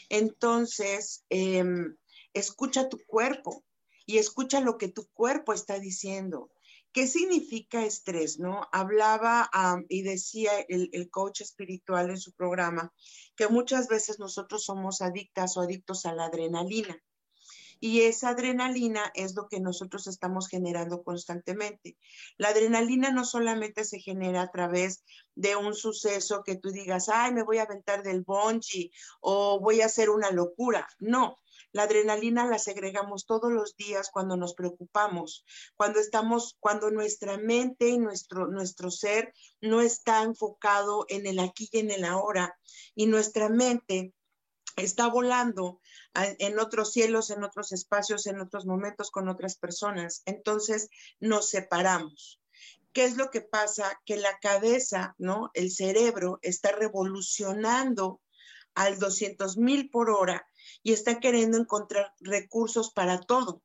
[0.09, 1.96] Entonces, em,
[2.34, 3.64] escucha tu cuerpo
[4.06, 6.50] y escucha lo que tu cuerpo está diciendo.
[6.93, 8.39] ¿Qué significa estrés?
[8.39, 8.66] ¿No?
[8.72, 9.51] Hablaba
[9.89, 12.93] y decía el, el, coach espiritual en su programa
[13.36, 17.01] que muchas veces nosotros somos adictas o adictos a la adrenalina.
[17.80, 21.97] Y esa adrenalina es lo que nosotros estamos generando constantemente.
[22.36, 25.05] La adrenalina no solamente se genera a través
[25.36, 29.80] de un suceso que tú digas, ay, me voy a aventar del bungee o voy
[29.80, 30.89] a hacer una locura.
[30.99, 31.39] No,
[31.72, 35.44] la adrenalina la segregamos todos los días cuando nos preocupamos,
[35.76, 41.68] cuando estamos, cuando nuestra mente y nuestro, nuestro ser no está enfocado en el aquí
[41.72, 42.59] y en el ahora.
[42.94, 44.12] Y nuestra mente
[44.76, 45.80] está volando
[46.14, 50.22] en otros cielos, en otros espacios, en otros momentos con otras personas.
[50.24, 50.88] Entonces
[51.20, 52.40] nos separamos.
[52.92, 54.00] ¿Qué es lo que pasa?
[54.04, 55.50] Que la cabeza, ¿no?
[55.54, 58.20] El cerebro está revolucionando
[58.74, 60.46] al 200 mil por hora
[60.82, 63.62] y está queriendo encontrar recursos para todo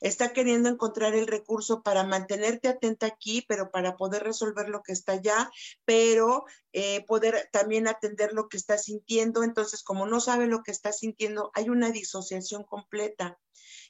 [0.00, 4.92] está queriendo encontrar el recurso para mantenerte atenta aquí, pero para poder resolver lo que
[4.92, 5.50] está allá,
[5.84, 9.42] pero eh, poder también atender lo que está sintiendo.
[9.42, 13.38] Entonces, como no sabe lo que está sintiendo, hay una disociación completa.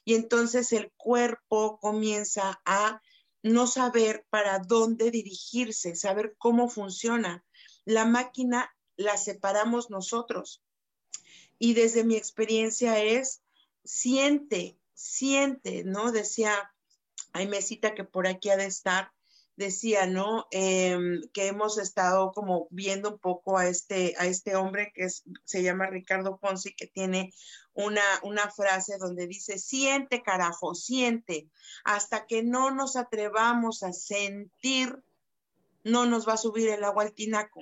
[0.03, 3.01] Y entonces el cuerpo comienza a
[3.43, 7.43] no saber para dónde dirigirse, saber cómo funciona.
[7.83, 10.64] La máquina la separamos nosotros.
[11.57, 13.41] Y desde mi experiencia es,
[13.83, 16.11] siente, siente, ¿no?
[16.11, 16.73] Decía,
[17.33, 19.11] hay mesita que por aquí ha de estar,
[19.55, 20.47] decía, ¿no?
[20.51, 25.63] Em, que hemos estado como viendo un poco a este, a este hombre que se
[25.63, 27.31] llama Ricardo Ponzi, que tiene
[27.73, 31.49] una, una frase donde dice, siente carajo, siente,
[31.83, 35.03] hasta que no nos atrevamos a sentir,
[35.83, 37.61] no nos va a subir el agua al tinaco.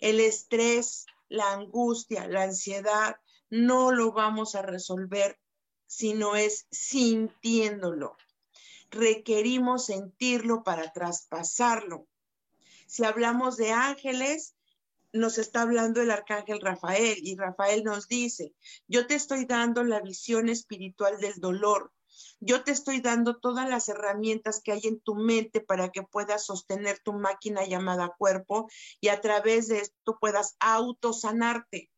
[0.00, 3.16] El estrés, la angustia, la ansiedad,
[3.50, 5.38] no lo vamos a resolver
[5.86, 8.16] sino es sintiéndolo.
[8.90, 12.06] Requerimos sentirlo para traspasarlo.
[12.86, 14.54] Si hablamos de ángeles,
[15.12, 18.54] nos está hablando el arcángel Rafael y Rafael nos dice,
[18.86, 21.92] yo te estoy dando la visión espiritual del dolor.
[22.40, 26.46] Yo te estoy dando todas las herramientas que hay en tu mente para que puedas
[26.46, 28.68] sostener tu máquina llamada cuerpo
[29.00, 31.90] y a través de esto puedas autosanarte.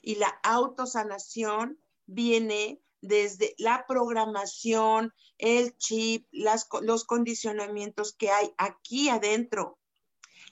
[0.00, 9.78] Y la autosanación viene desde la programación, el chip, los condicionamientos que hay aquí adentro.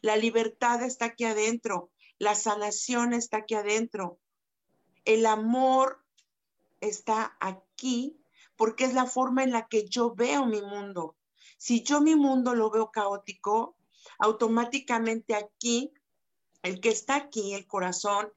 [0.02, 4.18] La libertad está aquí adentro, la sanación está aquí adentro,
[5.04, 6.04] el amor
[6.80, 8.19] está aquí
[8.60, 11.16] porque es la forma en la que yo veo mi mundo.
[11.56, 13.74] Si yo mi mundo lo veo caótico,
[14.18, 15.94] automáticamente aquí,
[16.62, 18.30] el que está aquí, el corazón,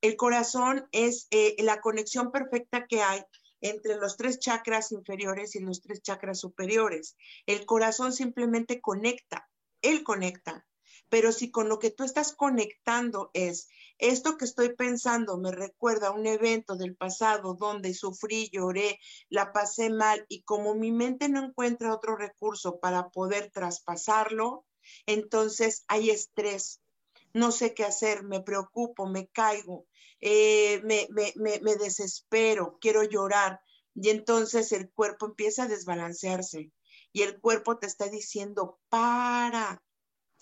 [0.00, 3.22] el corazón es eh, la conexión perfecta que hay
[3.60, 7.16] entre los tres chakras inferiores y los tres chakras superiores.
[7.46, 9.48] El corazón simplemente conecta,
[9.80, 10.66] él conecta.
[11.08, 16.08] Pero si con lo que tú estás conectando es esto que estoy pensando me recuerda
[16.08, 21.28] a un evento del pasado donde sufrí, lloré, la pasé mal y como mi mente
[21.28, 24.64] no encuentra otro recurso para poder traspasarlo,
[25.06, 26.80] entonces hay estrés.
[27.34, 29.86] No sé qué hacer, me preocupo, me caigo,
[30.20, 33.60] eh, me, me desespero, quiero llorar.
[33.94, 36.70] Y entonces el cuerpo empieza a desbalancearse
[37.12, 39.82] y el cuerpo te está diciendo, para,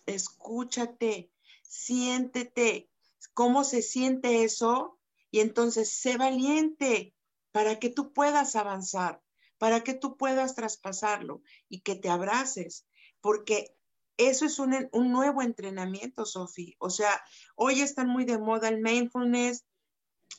[0.07, 1.31] escúchate,
[1.63, 2.89] siéntete,
[3.35, 4.99] ¿cómo se siente eso?
[5.31, 7.15] Y entonces sé valiente
[7.53, 9.23] para que tú puedas avanzar,
[9.59, 12.87] para que tú puedas traspasarlo y que te abraces,
[13.21, 13.75] porque
[14.17, 16.75] eso es un, un nuevo entrenamiento, Sofi.
[16.79, 17.23] O sea,
[17.55, 19.65] hoy están muy de moda el mindfulness,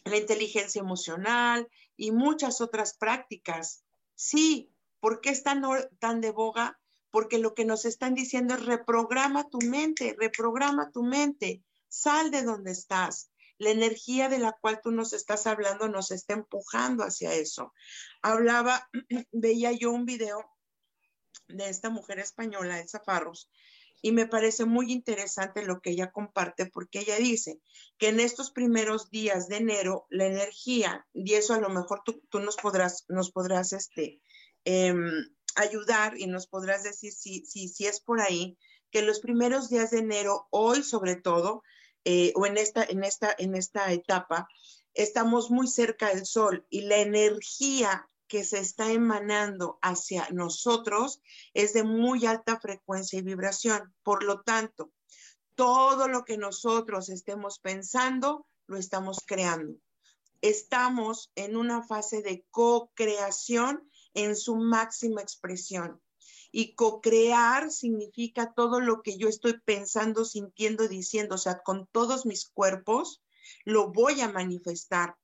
[0.05, 3.83] la inteligencia emocional y muchas otras prácticas.
[4.15, 5.63] Sí, ¿por qué están
[5.99, 6.79] tan de boga?
[7.17, 12.43] Porque lo que nos están diciendo es reprograma tu mente, reprograma tu mente, sal de
[12.43, 13.31] donde estás.
[13.57, 17.73] La energía de la cual tú nos estás hablando nos está empujando hacia eso.
[18.21, 18.87] Hablaba,
[19.31, 20.45] veía yo un video
[21.47, 23.49] de esta mujer española, Elsa Farros,
[23.99, 27.59] y me parece muy interesante lo que ella comparte porque ella dice
[27.97, 32.39] que en estos primeros días de enero la energía, y eso a lo mejor tú,
[32.39, 34.21] nos podrás, nos podrás este,
[34.65, 38.57] em, ayudar y nos podrás decir si, si, si es por ahí,
[38.91, 41.63] que los primeros días de enero, hoy sobre todo,
[42.05, 44.47] eh, o en esta, en, esta, en esta etapa,
[44.93, 51.21] estamos muy cerca del sol y la energía que se está emanando hacia nosotros
[51.53, 53.93] es de muy alta frecuencia y vibración.
[54.03, 54.91] Por lo tanto,
[55.55, 59.79] todo lo que nosotros estemos pensando, lo estamos creando.
[60.41, 66.01] Estamos en una fase de co-creación en su máxima expresión.
[66.51, 72.25] Y co-crear significa todo lo que yo estoy pensando, sintiendo, diciendo, o sea, con todos
[72.25, 73.21] mis cuerpos,
[73.65, 75.17] lo voy a manifestar.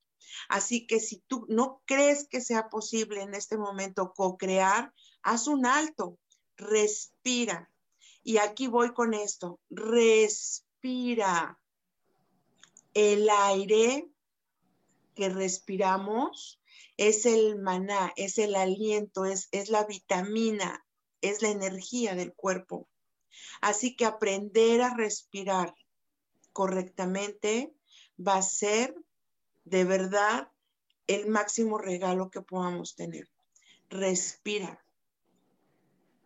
[0.49, 5.65] Así que si tú no crees que sea posible en este momento co-crear, haz un
[5.65, 6.17] alto,
[6.57, 7.69] respira.
[8.23, 11.59] Y aquí voy con esto, respira.
[12.93, 14.07] El aire
[15.15, 16.59] que respiramos
[16.97, 20.85] es el maná, es el aliento, es, es la vitamina,
[21.21, 22.87] es la energía del cuerpo.
[23.61, 25.73] Así que aprender a respirar
[26.51, 27.73] correctamente
[28.19, 28.95] va a ser
[29.65, 30.49] de verdad
[31.07, 33.27] el máximo regalo que podamos tener.
[33.89, 34.79] Respira.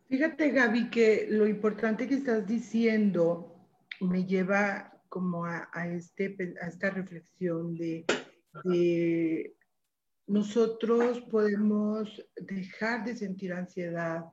[0.09, 3.55] Fíjate, Gaby, que lo importante que estás diciendo
[3.99, 8.05] me lleva como a, este, a esta reflexión de,
[8.63, 9.56] de
[10.27, 14.25] nosotros podemos dejar de sentir ansiedad,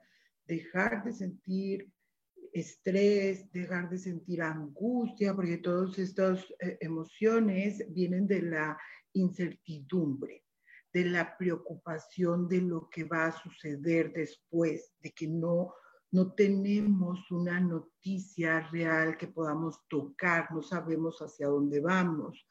[0.44, 1.92] dejar de sentir
[2.52, 8.78] estrés, dejar de sentir angustia, porque todas estas eh, emociones vienen de la
[9.12, 10.44] incertidumbre,
[10.92, 15.74] de la preocupación de lo que va a suceder después, de que no,
[16.10, 22.46] no tenemos una noticia real que podamos tocar, no sabemos hacia dónde vamos.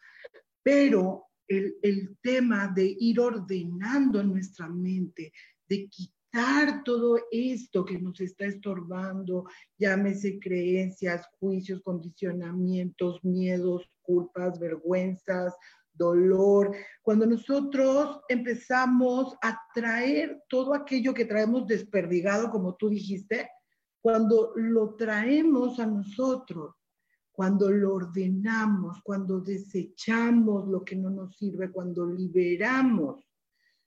[0.62, 5.32] Pero el, tema de ir ordenando nuestra mente,
[5.68, 9.46] de quitar todo esto que nos está estorbando,
[9.78, 15.54] llámese creencias, juicios, condicionamientos, miedos, culpas, vergüenzas,
[15.94, 16.76] dolor.
[17.02, 23.50] Cuando nosotros empezamos a traer todo aquello que traemos desperdigado, como tú dijiste,
[24.02, 26.76] cuando lo traemos a nosotros,
[27.34, 33.28] cuando lo ordenamos, cuando desechamos lo que no nos sirve, cuando liberamos.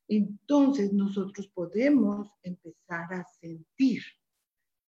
[0.09, 4.03] Entonces nosotros podemos empezar a sentir,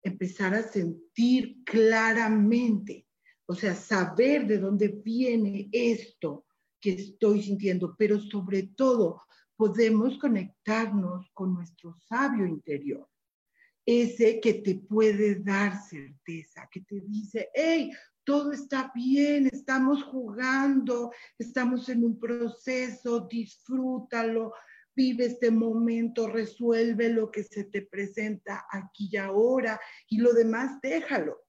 [0.04, 3.08] empezar a sentir claramente,
[3.46, 6.46] o sea, saber de dónde viene esto
[6.82, 9.22] que estoy sintiendo, pero sobre todo
[9.56, 13.08] podemos conectarnos con nuestro sabio interior,
[13.86, 17.92] ese que te puede dar certeza, que te dice, hey,
[18.24, 24.54] todo está bien, estamos jugando, estamos en un proceso, disfrútalo,
[24.96, 30.80] vive este momento, resuelve lo que se te presenta aquí y ahora y lo demás
[30.82, 31.42] déjalo.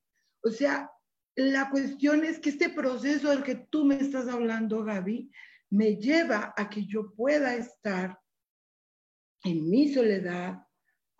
[0.42, 0.90] O sea,
[1.34, 5.30] la cuestión es que este proceso del que tú me estás hablando, Gaby,
[5.70, 8.18] me lleva a que yo pueda estar
[9.44, 10.66] en mi soledad,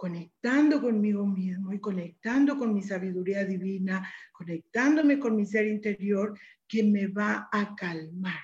[0.03, 6.37] conectando conmigo mismo y conectando con mi sabiduría divina, conectándome con mi ser interior,
[6.67, 8.43] que me va a calmar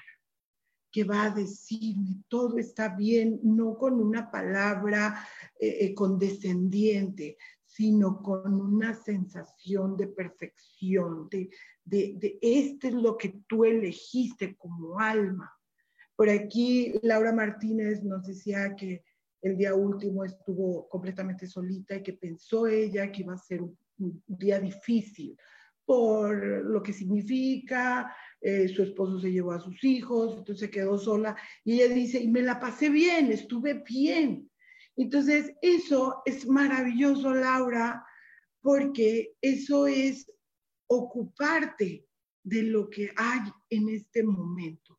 [0.92, 5.26] que va a decirme todo está bien, no con una palabra
[5.58, 7.36] eh, eh, condescendiente,
[7.66, 11.50] sino con una sensación de perfección, de,
[11.84, 15.52] de, este es lo que tú elegiste como alma.
[16.14, 19.02] Por aquí Laura Martínez nos decía que
[19.42, 23.76] el día último estuvo completamente solita y que pensó ella que iba a ser un,
[24.26, 25.36] día difícil
[25.84, 26.36] por
[26.66, 31.34] lo que significa, eh, su esposo se llevó a sus hijos, entonces se quedó sola
[31.64, 34.50] y ella dice, y me la pasé bien, estuve bien.
[34.96, 38.04] Entonces, eso es maravilloso, Laura,
[38.60, 40.30] porque eso es
[40.88, 42.06] ocuparte
[42.42, 44.97] de lo que hay en este momento.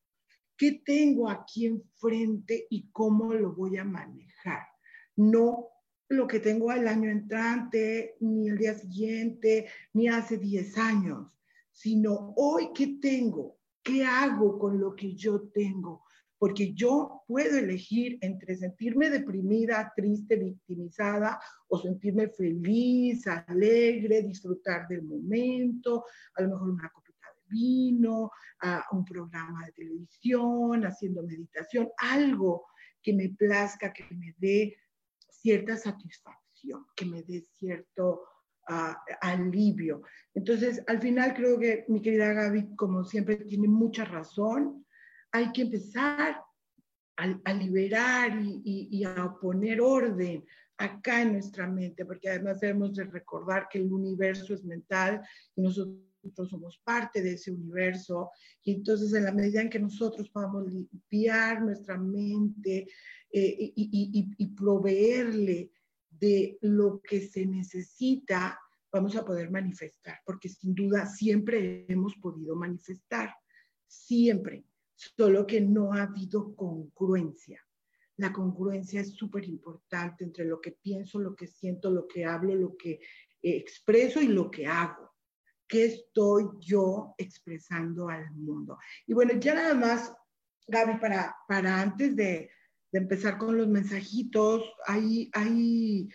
[0.60, 4.68] ¿Qué tengo aquí enfrente y cómo lo voy a manejar?
[5.16, 5.70] No
[6.10, 11.40] lo que tengo el año entrante, ni el día siguiente, ni hace 10 años
[11.80, 16.04] sino hoy qué tengo, qué hago con lo que yo tengo,
[16.38, 21.40] porque yo puedo elegir entre sentirme deprimida, triste, victimizada
[21.70, 26.04] o sentirme feliz, alegre, disfrutar del momento,
[26.36, 27.09] a lo mejor una copita de
[27.50, 28.32] vino,
[28.62, 32.66] a un programa de televisión, haciendo meditación, algo
[33.02, 34.76] que me plazca, que me dé
[35.30, 36.40] cierta satisfacción
[36.96, 38.24] que me dé cierto
[38.68, 40.04] ah, alivio.
[40.34, 44.86] Entonces, al final creo que mi querida Gaby, como siempre, tiene mucha razón.
[45.32, 46.42] Hay que empezar
[47.18, 50.46] a, liberar y, y, a poner orden
[50.78, 55.22] acá en nuestra mente, porque además debemos de recordar que el universo es mental
[55.54, 55.98] y nosotros
[56.50, 58.32] somos parte de ese universo.
[58.64, 62.88] Y entonces en la medida en que nosotros podamos limpiar nuestra mente
[63.32, 65.72] eh, y proveerle
[66.10, 68.60] de lo que se necesita,
[68.92, 73.34] vamos a poder manifestar, porque sin duda siempre hemos podido manifestar,
[73.88, 74.66] siempre
[74.96, 77.66] solo que no ha habido congruencia.
[78.18, 82.54] La congruencia es súper importante entre lo que pienso, lo que siento, lo que hablo,
[82.54, 83.00] lo que eh,
[83.42, 85.09] expreso y lo que hago.
[85.70, 88.78] ¿Qué estoy yo expresando al mundo?
[89.08, 90.12] Y bueno, ya nada más,
[90.68, 92.50] Gaby, para, para antes de,
[92.92, 96.10] de empezar con los mensajitos, hay, hay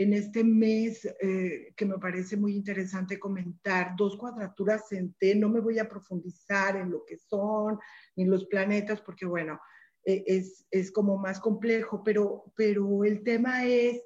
[0.00, 5.50] en este mes eh, que me parece muy interesante comentar, dos cuadraturas en T, no
[5.50, 7.78] me voy a profundizar en lo que son,
[8.16, 9.60] ni los planetas, porque bueno,
[10.06, 14.00] eh, es, es, como más complejo, pero, pero el tema es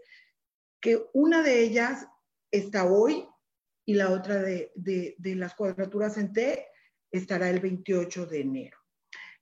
[0.80, 2.08] que una de ellas
[2.50, 3.28] está hoy
[3.86, 6.66] y la otra de, de, las cuadraturas en T
[7.10, 8.78] estará el 28 de enero.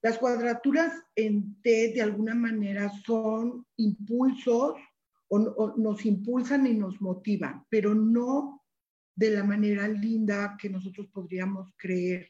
[0.01, 4.75] Las cuadraturas en T de alguna manera son impulsos
[5.29, 8.61] o, nos impulsan y nos motivan, pero no
[9.15, 12.29] de la manera linda que nosotros podríamos creer.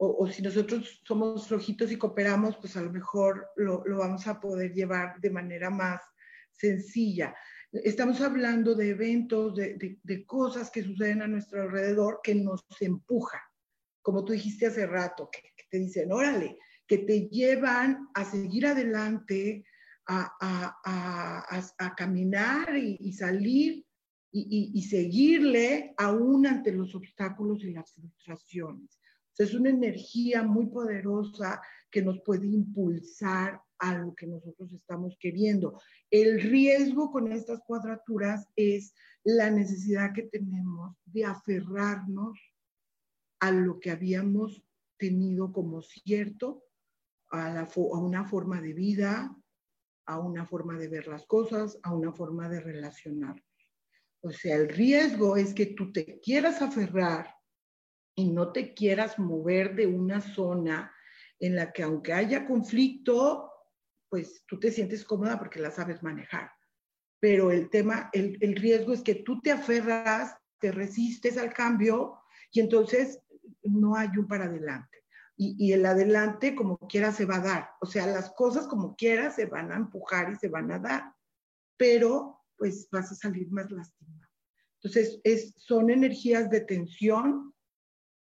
[0.00, 4.72] O, si nosotros somos flojitos y cooperamos, pues a lo mejor lo, vamos a poder
[4.72, 6.00] llevar de manera más
[6.52, 7.34] sencilla.
[7.70, 13.42] Estamos hablando de eventos, de, de, cosas que suceden a nuestro alrededor que nos empujan,
[14.00, 16.56] como tú dijiste hace rato, que, te dicen, órale,
[16.86, 19.66] que te llevan a seguir adelante,
[20.06, 23.84] a, caminar y, salir
[24.32, 28.98] y, seguirle aún ante los obstáculos y las frustraciones.
[29.36, 31.60] es una energía muy poderosa
[31.90, 35.80] que nos puede impulsar a lo que nosotros estamos queriendo.
[36.10, 42.38] El riesgo con estas cuadraturas es la necesidad que tenemos de aferrarnos
[43.40, 44.62] a lo que habíamos
[44.98, 46.64] tenido como cierto,
[47.30, 49.36] a, una forma de vida,
[50.06, 53.42] a una forma de ver las cosas, a una forma de relacionar.
[54.20, 57.34] O sea, el riesgo es que tú te quieras aferrar
[58.16, 60.92] y no te quieras mover de una zona
[61.38, 63.47] en la que aunque haya conflicto,
[64.08, 66.50] pues tú te sientes cómoda porque la sabes manejar.
[67.20, 72.20] Pero el tema, el, el riesgo es que tú te aferras, te resistes al cambio
[72.52, 73.20] y entonces
[73.62, 74.98] no hay un para adelante
[75.40, 77.70] y, el adelante como quiera se va a dar.
[77.80, 81.14] O sea, las cosas como quiera se van a empujar y se van a dar,
[81.76, 84.28] pero pues vas a salir más lastimado.
[84.82, 87.54] Entonces, es, son energías de tensión,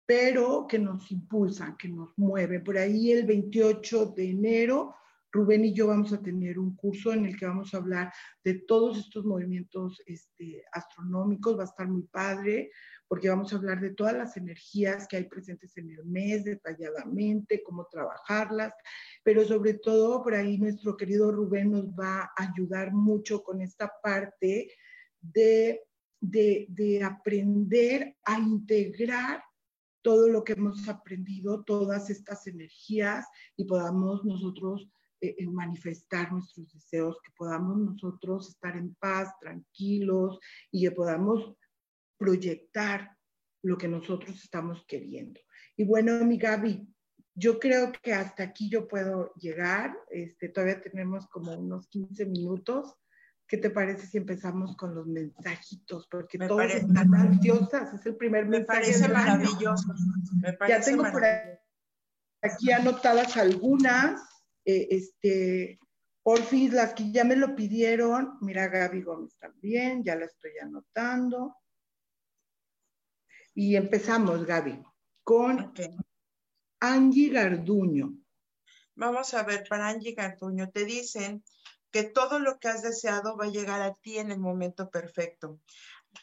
[0.06, 2.64] pero que nos impulsan, que nos mueven.
[2.64, 4.96] Por ahí el 28 de enero,
[5.32, 8.12] Rubén y yo vamos a tener un curso en el que vamos a hablar
[8.44, 12.72] de todos estos movimientos este, astronómicos, va a estar muy padre
[13.08, 17.64] porque vamos a hablar de todas las energías que hay presentes en el mes detalladamente,
[17.64, 18.74] cómo trabajarlas,
[19.24, 23.92] pero sobre todo por ahí nuestro querido Rubén nos va a ayudar mucho con esta
[24.04, 24.70] parte
[25.22, 25.82] de,
[26.20, 29.42] de, aprender a integrar
[30.02, 33.26] todo lo que hemos aprendido, todas estas energías
[33.56, 34.90] y podamos nosotros
[35.22, 40.40] eh, eh, manifestar nuestros deseos, que podamos nosotros estar en paz, tranquilos
[40.72, 41.56] y que podamos
[42.18, 43.18] proyectar
[43.64, 45.40] lo que nosotros estamos queriendo.
[45.76, 46.88] Y bueno, mi Gaby,
[47.34, 49.96] yo creo que hasta aquí yo puedo llegar.
[50.10, 52.96] Este, todavía tenemos como unos 15 minutos.
[53.48, 56.08] ¿Qué te parece si empezamos con los mensajitos?
[56.08, 57.94] Porque todos están ansiosas.
[57.94, 58.82] Es el primer me mensaje.
[58.82, 59.94] Parece maravilloso.
[60.42, 61.24] Me parece ya tengo por
[62.42, 64.22] aquí anotadas algunas.
[64.70, 65.80] Eh, este,
[66.22, 68.38] porfis, las que ya me lo pidieron.
[68.42, 71.56] Mira, Gaby Gómez también, ya la estoy anotando.
[73.54, 74.84] Y empezamos, Gaby,
[75.24, 75.74] con
[76.82, 78.14] Angie Garduño.
[78.96, 81.46] Vamos a ver, para Angie Garduño, te dicen
[81.90, 85.62] que todo lo que has deseado va a llegar a ti en el momento perfecto.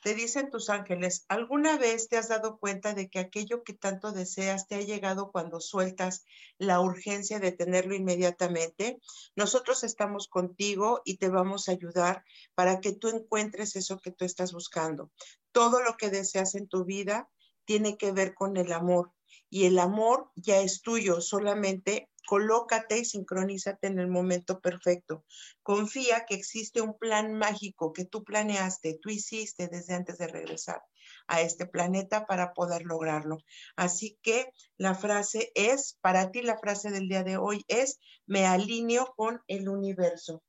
[0.03, 4.13] Te dicen tus ángeles, ¿alguna vez te has dado cuenta de que aquello que tanto
[4.13, 6.25] deseas te ha llegado cuando sueltas
[6.59, 8.99] la urgencia de tenerlo inmediatamente?
[9.37, 12.25] Nosotros estamos contigo y te vamos a ayudar
[12.55, 15.11] para que tú encuentres eso que tú estás buscando
[15.55, 17.31] todo lo que deseas en tu vida
[17.65, 19.13] tiene que ver con el amor
[19.49, 25.25] y el amor ya es tuyo, solamente colócate y sincronízate en el momento perfecto.
[25.63, 30.83] Confía que existe un plan mágico que tú planeaste, tú hiciste desde antes de regresar
[31.27, 33.39] a este planeta para poder lograrlo.
[33.77, 34.47] Así que
[34.77, 39.41] la frase es, para ti la frase del día de hoy es, me alineo con
[39.47, 40.43] el universo.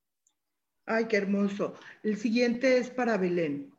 [0.85, 1.73] Ay, qué hermoso.
[2.03, 3.74] El siguiente es para Belén.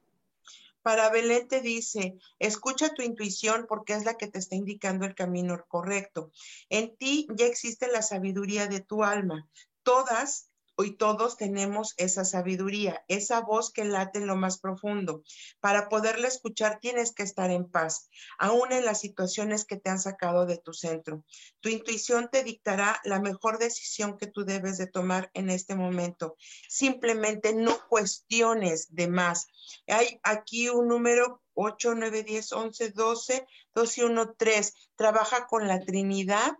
[0.87, 5.17] Para Belén te dice, escucha tu intuición porque es la que te está indicando el
[5.17, 6.31] camino correcto.
[6.69, 9.49] En ti ya existe la sabiduría de tu alma.
[9.83, 15.23] Todas Hoy todos tenemos esa sabiduría, esa voz que late en lo más profundo.
[15.59, 19.99] Para poderla escuchar tienes que estar en paz, aún en las situaciones que te han
[19.99, 21.25] sacado de tu centro.
[21.61, 26.37] Tu intuición te dictará la mejor decisión que tú debes de tomar en este momento.
[26.69, 29.47] Simplemente no cuestiones de más.
[29.87, 34.75] Hay aquí un número 8, 9, 10, 11, 12, 2 y 1, 3.
[34.95, 36.53] Trabaja con la Trinidad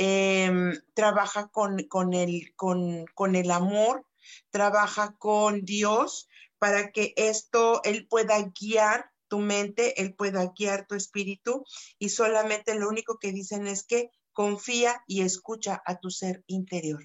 [0.00, 4.06] Em, trabaja con, con, el, con, con el amor,
[4.50, 6.28] trabaja con Dios
[6.60, 11.64] para que esto, Él pueda guiar tu mente, Él pueda guiar tu espíritu
[11.98, 17.02] y solamente lo único que dicen es que confía y escucha a tu ser interior.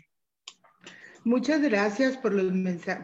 [1.26, 2.52] Muchas gracias por los,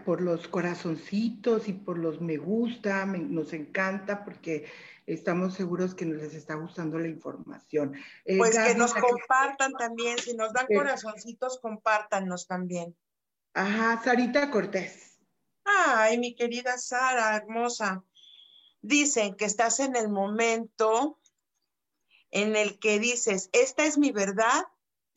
[0.03, 4.65] por los corazoncitos y por los me gusta, nos encanta porque
[5.05, 7.95] estamos seguros que nos les está gustando la información.
[8.25, 12.95] Eh, pues que nos compartan también, si nos dan eh, corazoncitos, compártanos también.
[13.53, 15.19] Ajá, Sarita Cortés.
[15.63, 18.03] Ay, mi querida Sara, hermosa.
[18.81, 21.19] Dicen que estás en el momento
[22.31, 24.65] en el que dices, esta es mi verdad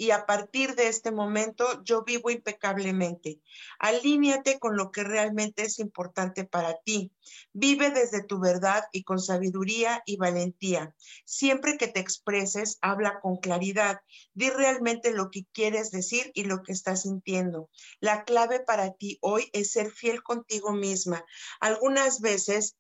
[0.03, 3.39] y a partir de este momento yo vivo impecablemente.
[3.79, 7.13] Alíñate con lo que realmente es importante para ti.
[7.53, 10.93] Vive desde tu verdad y con sabiduría y valentía.
[11.25, 14.01] Siempre que te expreses, habla con claridad.
[14.35, 17.71] Di realmente lo que quieres decir y lo que estás sintiendo.
[18.01, 21.25] La clave para ti hoy es ser fiel contigo misma.
[21.61, 22.77] Algunas veces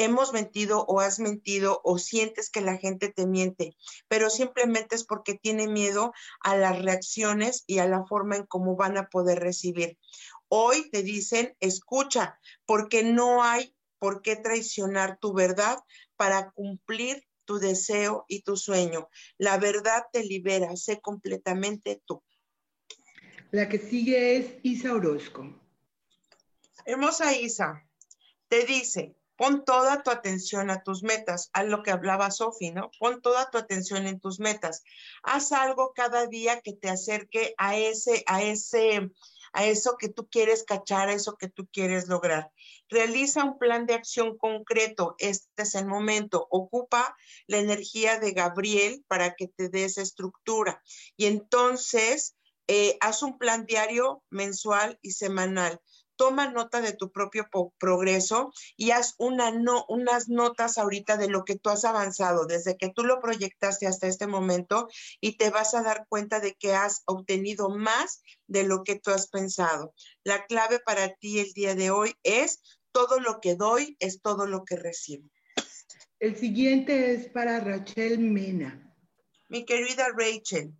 [0.00, 3.76] hemos mentido o has mentido o sientes que la gente te miente,
[4.08, 8.76] pero simplemente es porque tiene miedo a las reacciones y a la forma en cómo
[8.76, 9.98] van a poder recibir.
[10.48, 15.78] Hoy te dicen, escucha, porque no hay por qué traicionar tu verdad
[16.16, 19.10] para cumplir tu deseo y tu sueño.
[19.36, 22.22] La verdad te libera, sé completamente tú.
[23.50, 25.60] La que sigue es Isa Orozco.
[26.86, 27.86] Hermosa Isa,
[28.48, 32.90] te dice, Pon toda tu atención a tus metas, a lo que hablaba Sofi, ¿no?
[32.98, 34.82] Pon toda tu atención en tus metas.
[35.22, 39.10] Haz algo cada día que te acerque a ese, a ese,
[39.54, 42.52] a eso que tú quieres cachar, a eso que tú quieres lograr.
[42.90, 45.14] Realiza un plan de acción concreto.
[45.16, 46.46] Este es el momento.
[46.50, 47.16] Ocupa
[47.46, 50.82] la energía de Gabriel para que te des estructura.
[51.16, 52.36] Y entonces,
[52.66, 55.80] eh, haz un plan diario, mensual y semanal
[56.20, 57.48] toma nota de tu propio
[57.78, 62.76] progreso y haz una no, unas notas ahorita de lo que tú has avanzado desde
[62.76, 64.90] que tú lo proyectaste hasta este momento
[65.22, 69.12] y te vas a dar cuenta de que has obtenido más de lo que tú
[69.12, 69.94] has pensado.
[70.22, 72.60] La clave para ti el día de hoy es
[72.92, 75.26] todo lo que doy es todo lo que recibo.
[76.18, 78.94] El siguiente es para Rachel Mena.
[79.48, 80.74] Mi querida Rachel,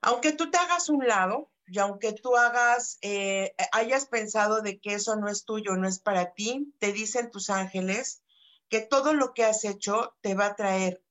[0.00, 4.92] aunque tú te hagas un lado, y aunque tú hagas, eh, hayas pensado de que
[4.92, 8.22] eso no es tuyo, no es para ti, te dicen tus ángeles
[8.68, 11.02] que todo lo que has hecho te va a traer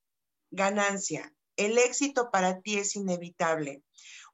[0.51, 1.33] ganancia.
[1.55, 3.81] El éxito para ti es inevitable.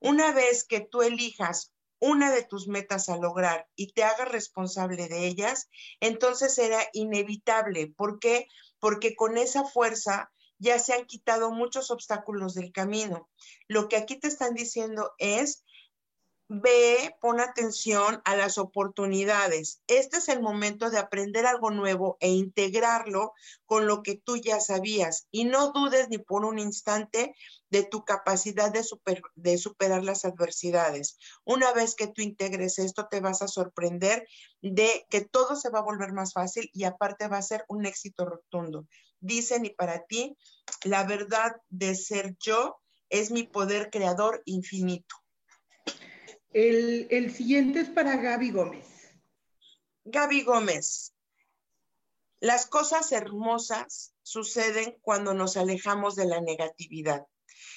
[0.01, 5.07] Una vez que tú elijas una de tus metas a lograr y te hagas responsable
[5.07, 5.69] de ellas,
[6.01, 7.87] entonces será inevitable.
[7.87, 8.47] ¿Por qué?
[8.79, 13.29] Porque con esa fuerza ya se han quitado muchos obstáculos del camino.
[13.69, 15.63] Lo que aquí te están diciendo es
[16.49, 19.81] ve, pon atención a las oportunidades.
[19.87, 23.33] Este es el momento de aprender algo nuevo e integrarlo
[23.65, 25.27] con lo que tú ya sabías.
[25.31, 27.35] Y no dudes ni por un instante
[27.69, 28.83] de tu capacidad de,
[29.35, 31.17] de superar las adversidades.
[31.43, 34.25] Una vez que tú integres esto, te vas a sorprender
[34.61, 37.85] de que todo se va a volver más fácil y aparte va a ser un
[37.85, 38.87] éxito rotundo.
[39.19, 40.37] Dicen y para ti,
[40.83, 42.77] la verdad de ser yo
[43.09, 45.15] es mi poder creador infinito.
[46.59, 48.87] El, siguiente es para Gaby Gómez.
[50.05, 51.13] Gaby Gómez,
[52.39, 57.27] las cosas hermosas suceden cuando nos alejamos de la negatividad.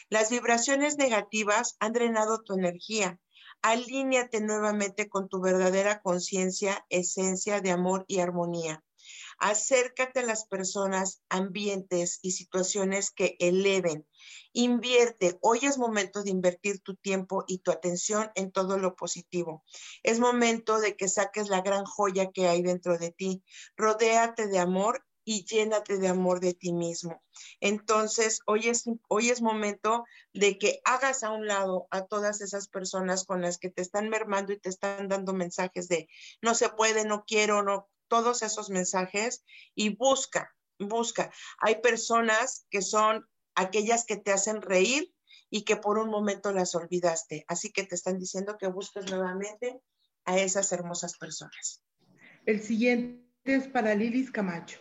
[0.09, 3.20] Las vibraciones negativas han drenado tu energía.
[3.61, 8.83] Alíñate nuevamente con tu verdadera conciencia, esencia de amor y armonía.
[9.39, 14.07] Acércate a las personas, ambientes y situaciones que eleven.
[14.53, 19.64] Invierte, hoy es momento de invertir tu tiempo y tu atención en todo lo positivo.
[20.03, 23.43] Es momento de que saques la gran joya que hay dentro de ti.
[23.76, 27.22] Rodéate de amor y llénate de amor de ti mismo.
[27.61, 32.68] Entonces, hoy es, hoy es momento de que hagas a un lado a todas esas
[32.68, 36.09] personas con las que te están mermando y te están dando mensajes de
[36.43, 41.33] no se puede, no quiero, no, todos esos mensajes y busca, busca.
[41.59, 45.13] Hay personas que son aquellas que te hacen reír
[45.51, 47.45] y que por un momento las olvidaste.
[47.49, 49.81] Así que te están diciendo que busques nuevamente
[50.25, 51.83] a esas hermosas personas.
[52.47, 54.79] El siguiente es para Lilis Camacho.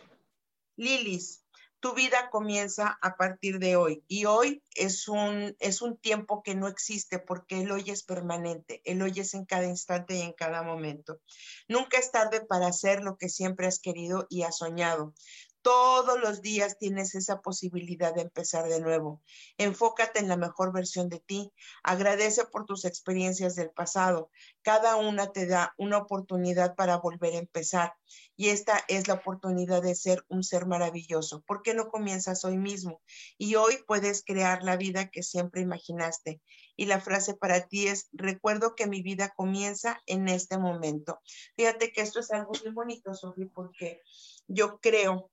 [0.76, 1.44] Lilis,
[1.80, 6.54] tu vida comienza a partir de hoy y hoy es un, es un tiempo que
[6.54, 10.34] no existe porque el hoy es permanente, el hoy es en cada instante y en
[10.34, 11.20] cada momento.
[11.68, 15.14] Nunca es tarde para hacer lo que siempre has querido y has soñado.
[15.62, 19.20] Todos los días tienes esa posibilidad de empezar de nuevo.
[19.58, 21.52] Enfócate en la mejor versión de ti.
[21.82, 24.30] Agradece por tus experiencias del pasado.
[24.62, 27.94] Cada una te da una oportunidad para volver a empezar.
[28.36, 31.42] Y esta es la oportunidad de ser un ser maravilloso.
[31.42, 33.02] ¿Por qué no comienzas hoy mismo?
[33.36, 36.40] Y hoy puedes crear la vida que siempre imaginaste.
[36.74, 41.20] Y la frase para ti es, recuerdo que mi vida comienza en este momento.
[41.54, 44.00] Fíjate que esto es algo muy bonito, Sofía, porque
[44.48, 45.30] yo creo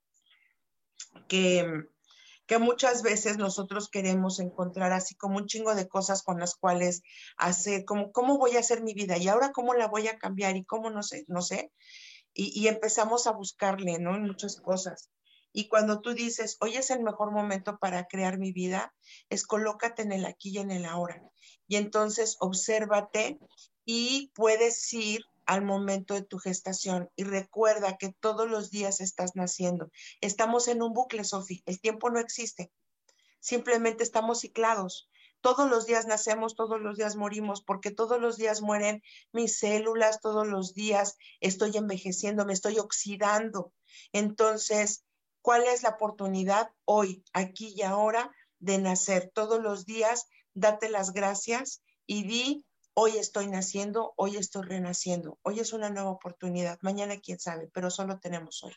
[1.27, 1.85] que,
[2.45, 7.01] que muchas veces nosotros queremos encontrar así como un chingo de cosas con las cuales
[7.37, 10.55] hacer, como cómo voy a hacer mi vida y ahora cómo la voy a cambiar
[10.55, 11.71] y cómo no sé, no sé.
[12.33, 14.15] Y, y empezamos a buscarle, ¿no?
[14.15, 15.09] En muchas cosas.
[15.53, 18.93] Y cuando tú dices, hoy es el mejor momento para crear mi vida,
[19.29, 21.21] es colócate en el aquí y en el ahora.
[21.67, 23.39] Y entonces obsérvate
[23.83, 29.35] y puedes ir al momento de tu gestación y recuerda que todos los días estás
[29.35, 29.89] naciendo.
[30.21, 32.71] Estamos en un bucle, Sofi, el tiempo no existe.
[33.39, 35.09] Simplemente estamos ciclados.
[35.41, 40.19] Todos los días nacemos, todos los días morimos, porque todos los días mueren mis células,
[40.19, 43.71] todos los días estoy envejeciendo, me estoy oxidando.
[44.11, 45.05] Entonces,
[45.41, 49.31] ¿cuál es la oportunidad hoy, aquí y ahora de nacer?
[49.33, 52.66] Todos los días, date las gracias y di
[52.99, 57.91] Hoy estoy naciendo, hoy estoy renaciendo, hoy es una nueva oportunidad, mañana quién sabe, pero
[57.91, 58.73] solo tenemos hoy.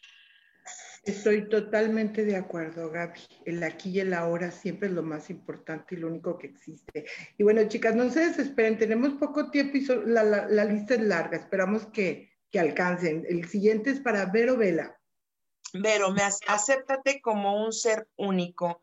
[1.05, 3.19] Estoy totalmente de acuerdo, Gaby.
[3.47, 7.07] El aquí y el ahora siempre es lo más importante y lo único que existe.
[7.39, 11.87] Y bueno, chicas, no se desesperen, tenemos poco tiempo y la, lista es larga, esperamos
[11.87, 13.25] que, que alcancen.
[13.27, 15.01] El siguiente es para Vero Vela.
[15.73, 18.83] Vero, me acéptate como un ser único.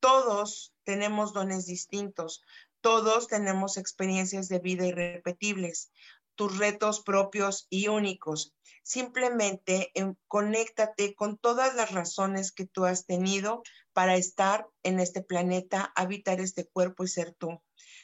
[0.00, 2.42] Todos tenemos dones distintos.
[2.80, 5.90] Todos tenemos experiencias de vida irrepetibles,
[6.36, 8.54] tus retos propios y únicos.
[8.84, 13.62] Simplemente em, conéctate con todas las razones que tú has tenido
[13.92, 17.60] para estar en este planeta, habitar este cuerpo y ser tú.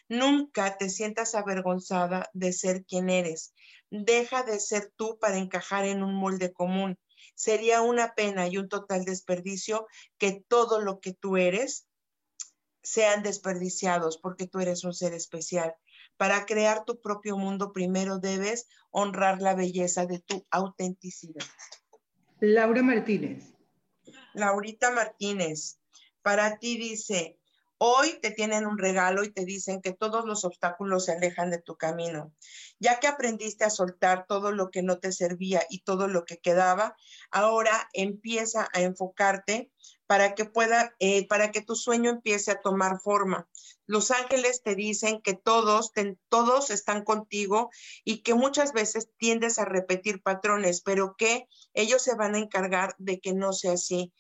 [0.09, 3.55] Nunca te sientas avergonzada de ser quien eres.
[3.91, 6.99] Deja de ser tú para encajar en un molde común.
[7.37, 9.87] Sería una pena y un total desperdicio
[10.19, 11.87] que todo lo que tú eres
[12.85, 15.75] sean desperdiciados porque tú eres un ser especial.
[16.17, 21.45] Para crear tu propio mundo primero debes honrar la belleza de tu autenticidad.
[22.41, 23.55] Laura Martínez.
[24.35, 25.79] Laurita Martínez,
[26.23, 27.39] para ti dice,
[27.79, 31.63] hoy te tienen un regalo y te dicen que todos los obstáculos se alejan de
[31.63, 32.33] tu camino.
[32.79, 36.39] Ya que aprendiste a soltar todo lo que no te servía y todo lo que
[36.39, 36.95] quedaba,
[37.31, 39.71] ahora empieza a enfocarte
[40.07, 43.49] para que pueda, eh, para que tu sueño empiece a tomar forma.
[43.87, 45.93] Los ángeles te dicen que todos,
[46.29, 47.71] todos están contigo
[48.05, 52.95] y que muchas veces tiendes a repetir patrones, pero que ellos se van a encargar
[52.99, 54.13] de que no sea así.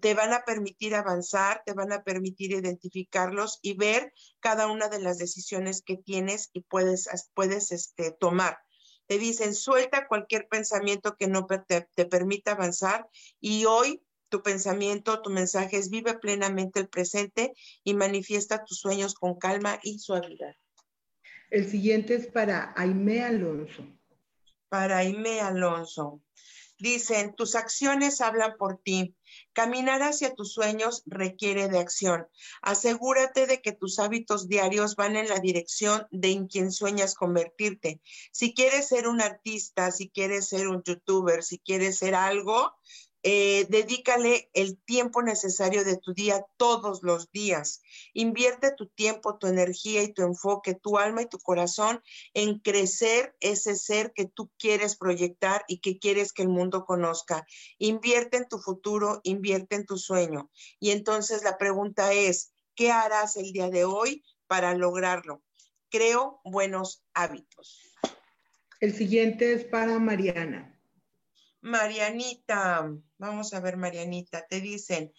[0.00, 5.00] Te van a permitir avanzar, te van a permitir identificarlos y ver cada una de
[5.00, 8.58] las decisiones que tienes y puedes, puedes este, tomar
[9.10, 13.08] te dicen, suelta cualquier pensamiento que no te, te, permita avanzar
[13.40, 14.00] y hoy
[14.30, 17.52] tu pensamiento, tu mensaje es vive plenamente el presente
[17.84, 20.54] y manifiesta tus sueños con calma y suavidad.
[21.50, 23.84] El siguiente es para Aime Alonso.
[24.68, 26.22] Para Aime Alonso.
[26.78, 29.14] Dicen, tus acciones hablan por ti.
[29.52, 32.26] Caminar hacia tus sueños requiere de acción.
[32.62, 38.00] Asegúrate de que tus hábitos diarios van en la dirección de en quien sueñas convertirte.
[38.32, 42.72] Si quieres ser un artista, si quieres ser un youtuber, si quieres ser algo,
[43.22, 47.82] eh, dedícale el tiempo necesario de tu día todos los días.
[48.14, 52.02] Invierte tu tiempo, tu energía y tu enfoque, tu alma y tu corazón
[52.34, 57.46] en crecer ese ser que tú quieres proyectar y que quieres que el mundo conozca.
[57.78, 60.50] Invierte en tu futuro, invierte en tu sueño.
[60.78, 65.42] Y entonces la pregunta es, ¿Qué harás el día de hoy para lograrlo?
[65.90, 67.94] Creo buenos hábitos.
[68.80, 70.79] El siguiente es para Mariana.
[71.62, 75.12] Marianita, vamos a ver, Marianita, te dicen,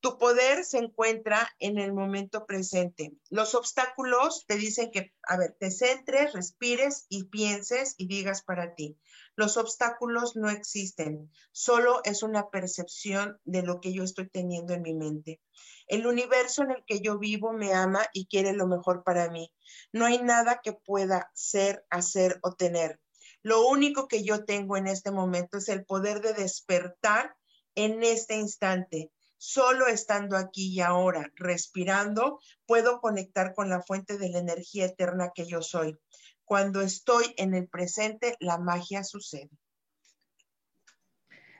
[0.00, 3.12] tu poder se encuentra en el momento presente.
[3.30, 8.74] Los obstáculos te dicen que, a ver, te centres, respires y pienses y digas para
[8.74, 8.98] ti.
[9.36, 14.82] Los obstáculos no existen, solo es una percepción de lo que yo estoy teniendo en
[14.82, 15.40] mi mente.
[15.86, 19.52] El universo en el que yo vivo me ama y quiere lo mejor para mí.
[19.92, 23.00] No hay nada que pueda ser, hacer o tener.
[23.42, 27.34] Lo único que yo tengo en este momento es el poder de despertar
[27.74, 29.10] en este instante
[29.44, 35.32] Solo estando aquí y ahora, respirando, puedo conectar con la fuente de la energía eterna
[35.34, 35.98] que yo soy.
[36.44, 39.50] Cuando estoy en el presente, la magia sucede.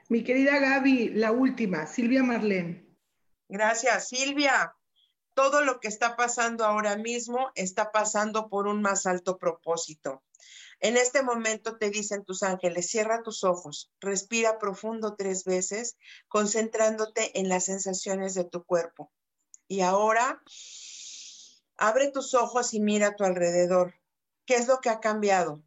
[0.08, 2.86] Mi querida Gaby, la última, Silvia Marlene.
[3.48, 4.76] Gracias, Silvia.
[5.34, 10.22] Todo lo que está pasando ahora mismo está pasando por un más alto propósito.
[10.80, 15.96] En este momento te dicen tus ángeles, cierra tus ojos, respira profundo tres veces,
[16.28, 19.12] concentrándote en las sensaciones de tu cuerpo.
[19.68, 20.42] Y ahora,
[21.76, 23.94] abre tus ojos y mira a tu alrededor.
[24.44, 25.62] ¿Qué es lo que ha cambiado?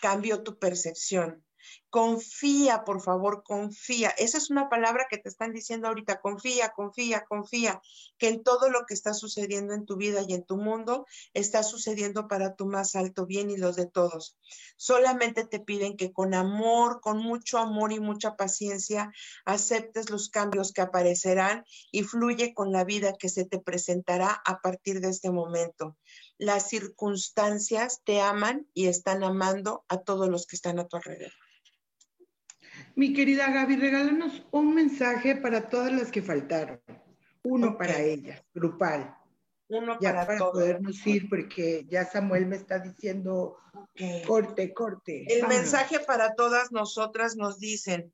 [0.00, 1.44] Cambió tu percepción.
[1.90, 4.10] Confía, por favor, confía.
[4.10, 6.20] Esa es una palabra que te están diciendo ahorita.
[6.20, 7.82] Confía, confía, confía,
[8.16, 11.64] que en todo lo que está sucediendo en tu vida y en tu mundo está
[11.64, 14.36] sucediendo para tu más alto bien y los de todos.
[14.76, 19.12] Solamente te piden que con amor, con mucho amor y mucha paciencia,
[19.44, 24.60] aceptes los cambios que aparecerán y fluye con la vida que se te presentará a
[24.60, 25.96] partir de este momento.
[26.38, 31.49] Las circunstancias te aman y están amando a todos los que están a tu alrededor.
[33.00, 36.82] Mi querida Gaby, regálanos un mensaje para todas las que faltaron.
[37.42, 39.16] Uno para ellas, grupal.
[39.68, 43.56] Uno ya para, para podernos ir, porque ya Samuel me está diciendo
[44.26, 45.24] corte, corte.
[45.30, 48.12] El mensaje para todas nosotras nos dicen,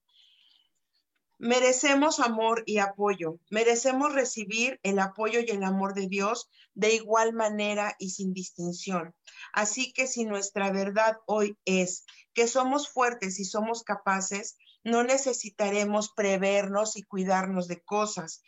[1.39, 7.33] merecemos amor y apoyo, merecemos recibir el apoyo y el amor de Dios de igual
[7.33, 9.17] manera y sin distinción.
[9.53, 14.57] Así que si nuestra verdad hoy es que somos fuertes y somos capaces,
[14.87, 18.43] no necesitaremos prevernos y cuidarnos de cosas.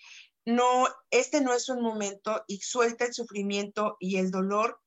[0.44, 4.80] No, este no es un momento y suelta el sufrimiento y el dolor,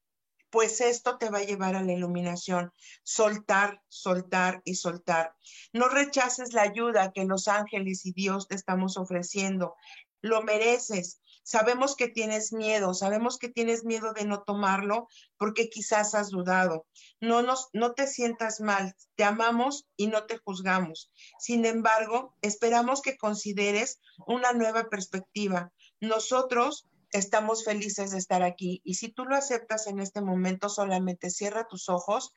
[0.50, 2.72] pues esto te va a llevar a la iluminación.
[3.04, 5.36] Soltar, soltar y soltar.
[5.74, 9.76] No rechaces la ayuda que los ángeles y Dios te estamos ofreciendo.
[10.22, 11.20] Lo mereces.
[11.44, 16.86] Sabemos que tienes miedo, sabemos que tienes miedo de no tomarlo porque quizás has dudado.
[17.20, 21.12] No, nos, no te sientas mal, te amamos y no te juzgamos.
[21.40, 25.72] Sin embargo, esperamos que consideres una nueva perspectiva.
[26.00, 31.30] Nosotros estamos felices de estar aquí y si tú lo aceptas en este momento, solamente
[31.30, 32.34] cierra tus ojos,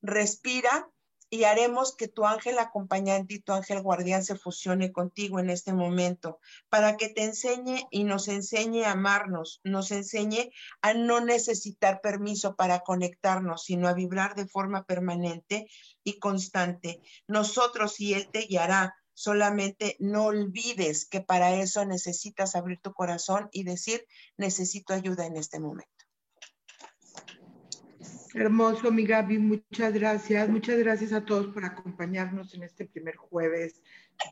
[0.00, 0.88] respira
[1.34, 5.72] y haremos que tu ángel acompañante y tu ángel guardián se fusione contigo en este
[5.72, 12.00] momento para que te enseñe y nos enseñe a amarnos, nos enseñe a no necesitar
[12.00, 15.66] permiso para conectarnos, sino a vibrar de forma permanente
[16.04, 17.00] y constante.
[17.26, 18.94] Nosotros y Él te guiará.
[19.12, 24.06] Solamente no olvides que para eso necesitas abrir tu corazón y decir,
[24.36, 25.93] necesito ayuda en este momento.
[28.36, 30.48] Hermoso, mi Gaby, muchas gracias.
[30.48, 33.80] Muchas gracias a todos por acompañarnos en este primer jueves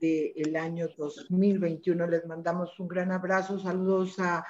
[0.01, 2.09] del año 2021.
[2.09, 3.61] Les mandamos un gran abrazo.
[3.61, 4.45] Saludos a,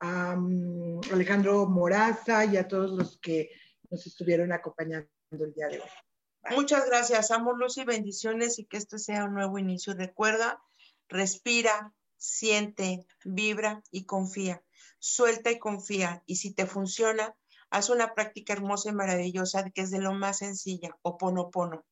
[0.00, 3.50] um, Alejandro Moraza y a todos los que
[3.90, 6.56] nos estuvieron acompañando el día de hoy.
[6.56, 7.30] Muchas gracias.
[7.30, 9.92] Amor, luz y bendiciones y que este sea un nuevo inicio.
[9.92, 10.62] Recuerda,
[11.10, 14.62] respira, siente, vibra y confía.
[14.98, 16.22] Suelta y confía.
[16.24, 17.36] Y si te funciona,
[17.74, 21.84] Haz una práctica hermosa y maravillosa que es de lo más sencilla, oponopono.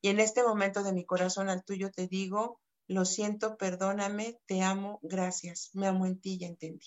[0.00, 2.58] Y en este momento de mi corazón al tuyo te digo,
[2.88, 5.68] lo siento, perdóname, te amo, gracias.
[5.74, 6.86] Me amo en ti y entendí.